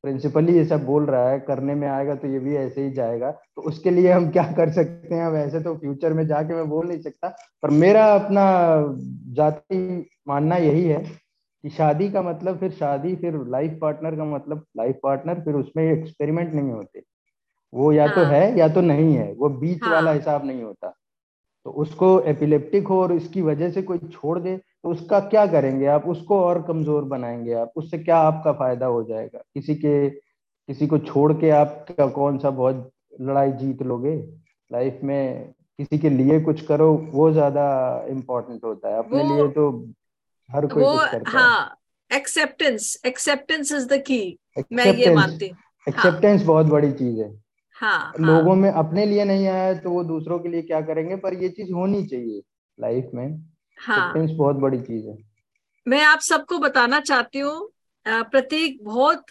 प्रिंसिपली 0.03 0.59
ऐसा 0.59 0.77
बोल 0.77 1.05
रहा 1.05 1.29
है 1.29 1.39
करने 1.39 1.75
में 1.75 1.87
आएगा 1.87 2.15
तो 2.15 2.27
ये 2.27 2.39
भी 2.39 2.55
ऐसे 2.55 2.83
ही 2.83 2.91
जाएगा। 2.91 3.31
तो 3.31 3.61
उसके 3.61 3.89
लिए 3.89 4.11
हम 4.11 4.29
क्या 4.29 4.43
कर 4.43 4.71
सकते 4.71 5.15
हैं? 5.15 5.27
वैसे 5.27 5.59
तो 5.59 5.75
फ्यूचर 5.75 6.13
में 6.13 6.27
जाके 6.27 6.53
मैं 6.53 6.69
बोल 6.69 6.87
नहीं 6.87 7.01
सकता। 7.01 7.27
पर 7.63 7.69
मेरा 7.69 8.05
अपना 8.05 8.43
जाति 9.33 10.09
मानना 10.27 10.55
यही 10.55 10.85
है 10.85 11.03
कि 11.63 11.69
शादी 11.69 12.11
का 12.11 12.21
मतलब 12.21 12.57
फिर 12.57 12.71
शादी 12.71 13.15
फिर 13.15 13.45
लाइफ 13.47 13.79
पार्टनर 13.81 14.15
का 14.15 14.25
मतलब 14.25 14.65
लाइफ 14.77 14.99
पार्टनर 15.03 15.35
फिर 15.35 15.53
उसमें 15.53 15.83
एक्सपेरिमेंट 15.83 16.53
नहीं 16.53 16.71
होते। 16.71 17.03
वो 17.73 17.91
या 17.91 18.07
तो 18.07 18.15
हाँ. 18.15 18.25
तो 18.25 18.31
है 18.31 18.59
या 18.59 18.67
तो 18.67 18.81
नहीं 18.81 19.13
है। 19.15 19.33
वो 19.33 19.49
बीच 19.49 19.83
हाँ. 19.83 19.93
वाला 19.93 20.11
हिसाब 20.11 20.45
नहीं 20.45 20.63
होता। 20.63 20.97
तो 21.65 21.69
उसको 21.71 22.19
एपिलेप्टिक 22.21 22.87
हो 22.87 23.01
और 23.01 23.13
इसकी 23.13 23.41
वजह 23.41 23.69
से 23.69 23.81
कोई 23.81 23.97
छोड़ 23.97 24.39
दे 24.39 24.61
उसका 24.84 25.20
क्या 25.22 25.46
करेंगे 25.48 25.86
आप? 25.86 26.06
उसको 26.06 26.39
और 26.41 26.62
कमज़ोर 26.62 27.04
बनाएँगे 27.06 27.54
आप। 27.54 27.74
उससे 27.76 27.98
क्या 27.98 28.17
आपका 28.20 28.52
फ़ायदा 28.54 28.86
हो 28.86 29.04
जाएगा? 29.04 29.39
किसी 29.56 29.76
के 29.76 30.10
किसी 30.10 30.88
को 30.88 30.98
छोड़ 30.98 31.32
के 31.34 31.50
आप 31.50 31.86
कौन 32.15 32.38
सा 32.38 32.50
बहुत 32.50 32.91
लड़ाई 33.22 33.52
जीत 33.52 33.82
लोगे? 33.84 34.15
लाइफ 34.72 35.00
में 35.04 35.54
किसी 35.80 35.98
के 35.98 36.10
लिए 36.10 36.39
कुछ 36.41 36.62
करो 36.65 36.91
वो 37.13 37.32
ज़्यादा 37.32 37.65
इम्पोर्टेंट 38.10 38.63
होता 38.63 38.89
है। 38.89 38.98
अपने 38.98 39.24
लिए 39.26 39.48
तो 39.50 39.70
हर 40.50 40.65
कोई 40.67 40.84
वो 40.84 40.91
कुछ 40.91 41.10
करता 41.12 41.32
हाँ। 41.32 41.78
Acceptance 42.12 43.02
acceptance 43.06 43.72
is 43.72 43.88
the 43.88 44.02
key 44.02 44.38
मैं 44.74 44.86
ये 44.86 45.13
मानती 45.15 45.48
हूँ। 45.48 45.58
एक्सेप्टेंस 45.88 46.39
हाँ. 46.39 46.48
बहुत 46.48 46.65
बड़ी 46.65 46.91
चीज़ 46.91 47.20
है। 47.22 47.30
हाँ, 47.76 48.00
हाँ, 48.00 48.13
लोगों 48.20 48.56
में 48.56 48.70
अपने 48.70 49.06
लिए 49.06 49.24
नहीं 49.26 49.48
आया 49.48 49.74
तो 49.74 49.91
वो 49.91 50.04
दूसरों 50.04 50.39
के 50.39 50.50
लिए 50.50 50.62
क्या 50.62 50.82
करेंगे? 50.82 51.15
पर 51.15 51.34
ये 51.34 51.50
चीज़ 51.50 51.72
होनी 51.74 52.06
चाहिए 52.06 52.41
लाइफ 52.78 53.10
में। 53.13 53.50
हाँ। 53.82 54.13
बहुत 54.28 54.56
बड़ी 54.56 54.80
चीज़ 54.80 55.08
है। 55.08 55.17
मैं 55.86 56.02
आप 56.04 56.20
सबको 56.20 56.58
बताना 56.60 57.00
चाहती 57.02 57.39
हूँ 57.39 57.70
प्रतीक 58.06 58.84
बहुत 58.84 59.26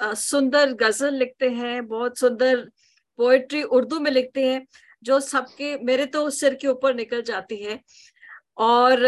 सुंदर 0.00 0.72
गज़ल 0.74 1.14
लिखते 1.14 1.48
हैं 1.50 1.86
बहुत 1.88 2.18
सुंदर 2.18 2.64
पोएट्री 3.18 3.62
उर्दू 3.62 4.00
में 4.00 4.10
लिखते 4.10 4.46
हैं 4.46 4.66
जो 5.02 5.18
सबके 5.20 5.76
मेरे 5.84 6.06
तो 6.06 6.28
सिर 6.30 6.54
के 6.54 6.68
ऊपर 6.68 6.94
निकल 6.94 7.22
जाती 7.22 7.56
है। 7.56 7.80
और 8.58 9.04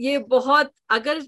ये 0.00 0.18
बहुत 0.28 0.72
अगर 0.90 1.20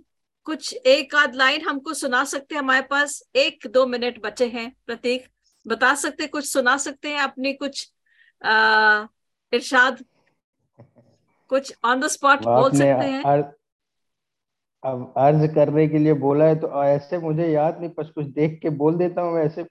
कुछ 0.46 0.72
एक 0.74 1.14
आध 1.14 1.34
लाइन 1.34 1.68
हमको 1.68 1.94
सुना 1.94 2.24
सकते 2.24 2.54
हैं 2.54 2.62
हमारे 2.62 2.82
पास 2.82 3.22
एक 3.36 3.66
दो 3.66 3.86
मिनट 3.86 4.20
बचे 4.22 4.46
हैं 4.48 4.70
प्रतीक। 4.86 5.26
बता 5.66 5.94
सकते 5.94 6.26
कुछ 6.26 6.44
सुना 6.46 6.76
सकते 6.78 7.08
हैं 7.08 7.20
अपनी 7.20 7.52
कुछ 7.54 7.88
इरशाद? 9.52 10.04
कुछ 11.50 11.74
ऑन 11.84 12.00
द 12.00 12.08
स्पॉट 12.08 12.42
बोल 12.44 12.70
सकते 12.70 12.84
हैं? 12.84 13.22
अर, 13.22 13.42
अब 14.82 15.14
अर्ज़ 15.16 15.46
करने 15.54 15.86
के 15.88 15.98
लिए 15.98 16.12
बोला 16.14 16.44
है 16.44 16.54
तो 16.60 16.84
ऐसे 16.84 17.18
मुझे 17.18 17.46
याद 17.48 17.80
नहीं 17.80 17.90
बस 17.98 18.10
कुछ 18.14 18.26
देख 18.26 18.58
के 18.62 18.70
बोल 18.70 18.96
देता 18.96 19.22
हूँ 19.22 19.34
वैसे। 19.34 19.66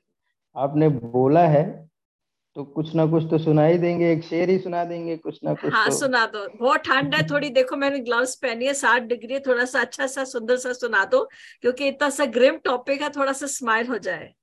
आपने 0.56 0.90
बोला 0.90 1.46
है 1.48 1.64
तो 2.56 2.64
कुछ 2.64 2.94
ना 2.96 3.06
कुछ 3.06 3.24
तो 3.30 3.38
सुना 3.38 3.66
ही 3.66 3.78
देंगे 3.78 4.12
एक 4.12 4.24
शेर 4.24 4.50
ही 4.50 4.58
सुना 4.60 4.84
देंगे 4.84 5.18
कुछ 5.18 5.40
ना 5.44 5.54
कुछ 5.54 5.74
हाँ 5.74 5.86
तो... 5.90 5.96
सुना 5.96 6.26
दो। 6.26 6.48
बहुत 6.60 6.80
ठंड 6.80 7.16
है 7.16 7.22
थोड़ी 7.28 7.50
देखो 7.50 7.76
मैंने 7.76 8.00
ग्लव्स 8.00 8.36
पहनी 8.36 8.66
है 8.66 8.74
साठ 8.74 9.02
डिग्री 9.02 9.34
है 9.34 9.40
थोड़ा 9.40 9.66
सा 9.66 9.82
अच्छा 9.82 10.08
सा 10.08 10.24
सुंदर 10.24 10.58
सा 10.58 10.74
सुना 10.74 11.04
दो 11.06 11.24
क्योंकि 11.62 11.88
इतना 11.88 12.10
सा 12.10 12.26
ग्रिम 12.26 12.58
टॉपिक 12.58 13.02
है 13.02 13.10
थोड़ा 13.10 13.34
सा 13.34 13.48
स्माइल 13.48 13.88
हो 13.88 13.98
जाए। 13.98 14.34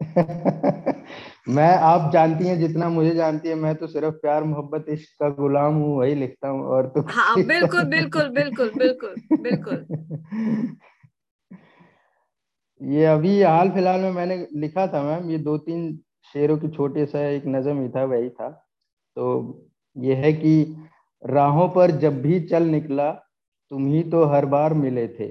मैं 1.46 1.76
आप 1.76 2.12
जानती 2.12 2.46
हैं 2.46 2.58
जितना 2.58 2.88
मुझे 2.88 3.14
जानती 3.14 3.48
है 3.48 3.54
मैं 3.54 3.74
तो 3.74 3.86
सिर्फ़ 3.86 4.14
प्यार 4.14 4.44
मोहब्बत 4.44 4.84
इश्क 4.88 5.08
का 5.20 5.28
गुलाम 5.28 5.74
हूँ 5.74 5.96
वही 5.98 6.14
लिखता 6.14 6.48
हूँ 6.48 6.64
और 6.64 6.86
तो 6.86 7.00
हाँ 7.00 7.36
बिल्कुल 7.44 7.84
बिल्कुल 7.84 8.28
बिल्कुल 8.28 8.70
बिल्कुल 8.70 9.14
बिल्कुल। 9.32 9.86
ये 12.80 13.04
अभी 13.04 13.42
हाल 13.42 13.70
फ़िलहाल 13.70 14.00
में 14.00 14.10
मैंने 14.10 14.46
लिखा 14.56 14.86
था 14.86 15.02
मैम 15.02 15.30
ये 15.30 15.38
दो 15.38 15.58
तीन 15.58 15.98
शेरों 16.34 16.58
की 16.58 16.68
छोटे 16.68 17.06
सा 17.06 17.20
एक 17.20 17.42
नजम 17.46 17.82
ही 17.82 17.88
था 17.88 18.04
वही 18.04 18.28
था। 18.30 18.48
तो 19.16 19.26
ये 19.96 20.14
है 20.14 20.32
कि 20.32 20.76
राहों 21.22 21.68
पर 21.68 21.90
जब 21.90 22.22
भी 22.22 22.40
चल 22.40 22.62
निकला 22.62 23.10
तुम 23.70 23.86
ही 23.86 24.02
तो 24.02 24.24
हर 24.24 24.46
बार 24.46 24.74
मिले 24.74 25.08
थे। 25.08 25.26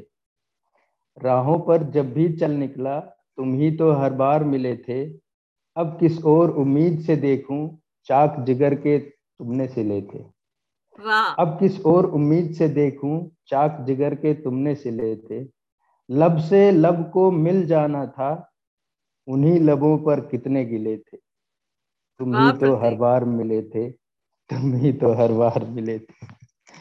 राहों 1.18 1.60
पर 1.60 1.84
जब 1.84 2.14
भी 2.14 2.30
चल 2.38 2.52
निकला 2.52 3.00
तुम 3.00 3.54
ही 3.54 3.72
तो 3.78 3.92
हर 3.92 4.14
बार 4.14 4.44
मिले 4.44 4.76
थे। 4.78 5.21
अब 5.76 5.98
किस 6.00 6.24
और 6.26 6.52
उम्मीद 6.58 7.00
से 7.02 7.16
देखूँ 7.18 7.62
चाक 8.10 8.36
जिगर 8.46 8.76
के 8.76 8.98
तुमने 9.00 9.68
सिले 9.68 10.02
थे। 10.04 10.20
अब 11.40 11.58
किस 11.60 11.80
और 11.86 12.06
उम्मीद 12.12 12.54
से 12.56 12.68
देखूँ 12.70 13.16
चाक 13.48 13.78
जिगर 13.88 14.16
के 14.16 14.34
तुमने 14.34 14.76
सिले 14.76 15.16
थे। 15.18 15.42
लब 16.10 16.40
से 16.40 16.70
लब 16.72 17.10
को 17.12 17.30
मिल 17.32 17.66
जाना 17.68 18.06
था 18.08 18.32
उन्हीं 19.28 19.60
लबों 19.60 19.98
पर 19.98 20.20
कितने 20.28 20.64
गिले 20.66 20.96
थे। 20.98 21.18
तुम 21.18 22.36
ही 22.36 22.52
तो 22.60 22.76
हर 22.78 22.96
बार 22.96 23.26
मिले 23.28 23.62
थे 23.64 23.90
तुम 24.50 24.74
ही 24.76 24.92
तो 24.94 25.14
हर 25.14 25.32
बार 25.34 25.66
मिले 25.68 25.98
थे। 26.00 26.28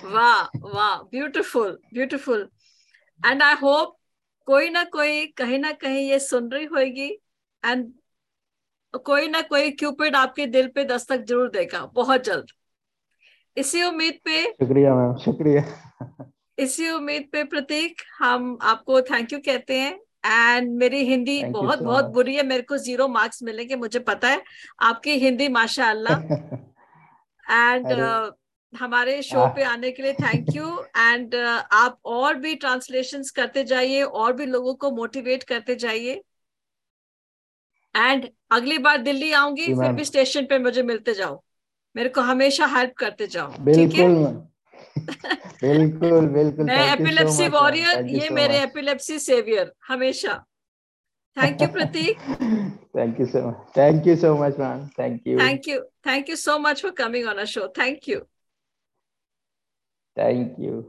वाह 0.07 0.59
वाह 0.67 0.97
beautiful 1.05 1.79
beautiful 1.95 2.49
and 3.21 3.43
I 3.43 3.55
hope 3.55 3.97
कोई 4.49 4.71
ना 4.71 4.85
कोई 4.93 5.27
कहीं 5.37 5.59
ना 5.59 5.73
कहीं 5.75 6.09
ये 6.11 6.19
सुन 6.21 6.51
रही 6.51 6.65
होगी। 6.67 7.09
एंड 7.63 7.93
कोई 8.95 9.29
ना 9.29 9.41
कोई 9.43 9.71
क्यूपिड 9.71 10.17
आपके 10.17 10.47
दिल 10.49 10.67
पे 10.75 10.85
दस्तक 10.85 11.25
ज़रूर 11.25 11.49
देगा 11.51 11.85
बहुत 11.95 12.25
जल्द। 12.25 12.47
इसी 13.57 13.83
उम्मीद 13.85 14.19
पे 14.25 14.43
शुक्रिया 14.45 14.95
मैम 14.95 15.17
शुक्रिया। 15.25 15.63
इसी 16.59 16.91
उम्मीद 16.91 17.29
पे 17.33 17.45
प्रतीक 17.45 18.03
हम 18.19 18.57
आपको 18.63 19.01
थैंक 19.03 19.33
यू 19.33 19.39
कहते 19.47 19.79
हैं। 19.79 19.93
एंड 20.27 20.71
मेरी 20.79 21.05
हिंदी 21.05 21.41
Thank 21.41 21.53
बहुत 21.55 21.79
so 21.79 21.85
बहुत 21.85 22.05
much. 22.05 22.13
बुरी 22.15 22.35
है 22.37 22.43
मेरे 22.47 22.63
को 22.63 22.77
ज़ीरो 22.79 23.09
मार्क्स 23.09 23.43
मिलेंगे 23.43 23.77
मुझे 23.77 23.99
पता 24.09 24.29
है। 24.29 24.43
आपकी 24.83 25.19
हिंदी 25.19 25.49
माशाल्लाह। 25.51 26.21
एंड 27.47 27.87
uh, 27.87 28.31
हमारे 28.73 29.21
शो 29.23 29.47
पे 29.55 29.63
आने 29.65 29.91
के 29.91 30.03
लिए 30.03 30.13
थैंक 30.13 30.55
यू 30.57 30.67
एंड 30.97 31.35
आप 31.35 31.99
और 32.07 32.35
भी 32.39 32.55
ट्रांसलेशंस 32.57 33.31
करते 33.39 33.65
जाइए 33.65 34.03
और 34.03 34.33
भी 34.33 34.47
लोगों 34.47 34.75
को 34.75 34.91
मोटिवेट 34.97 35.43
करते 35.43 35.77
जाइए। 35.77 36.21
एंड 37.95 38.29
अगली 38.53 38.79
बार 38.79 38.99
दिल्ली 39.03 39.33
आऊँगी 39.33 39.67
फिर 39.75 39.93
भी 39.93 40.05
स्टेशन 40.05 40.47
पे 40.47 40.59
मुझे 40.59 40.83
मिलते 40.83 41.15
जाओ। 41.15 41.43
मेरे 41.95 42.09
को 42.09 42.21
हमेशा 42.21 42.67
हेल्प 42.77 42.93
करते 42.99 43.27
जाओ 43.27 43.51
ठीक 43.75 43.95
है? 43.95 44.09
बिल्कुल 45.63 46.27
बिल्कुल 46.35 46.65
मैं 46.67 46.93
एपिलेप्सी 46.93 47.49
वॉरियर 47.49 48.07
ये 48.09 48.29
मेरे 48.31 48.63
एपिलेप्सी 48.63 49.19
सेवियर 49.19 49.73
हमेशा। 49.89 50.35
Thank 51.37 51.63
you 51.63 51.69
Prateek 51.69 52.19
thank 52.97 53.21
you 53.21 53.27
so 53.27 53.49
much 53.49 53.77
thank 53.77 54.07
you 54.07 54.17
so 54.17 54.35
much 54.37 54.59
ma'am 54.59 54.87
thank 54.99 55.27
you 55.27 55.39
thank 55.41 55.69
you 55.69 55.81
thank 56.07 56.31
you 56.31 56.37
so 56.37 56.59
much 56.59 56.83
for 56.83 56.91
coming 56.99 57.29
on 57.29 57.39
a 57.39 57.45
show 57.55 57.67
thank 57.79 58.09
you 58.09 58.21
thank 60.17 60.57
you 60.61 60.81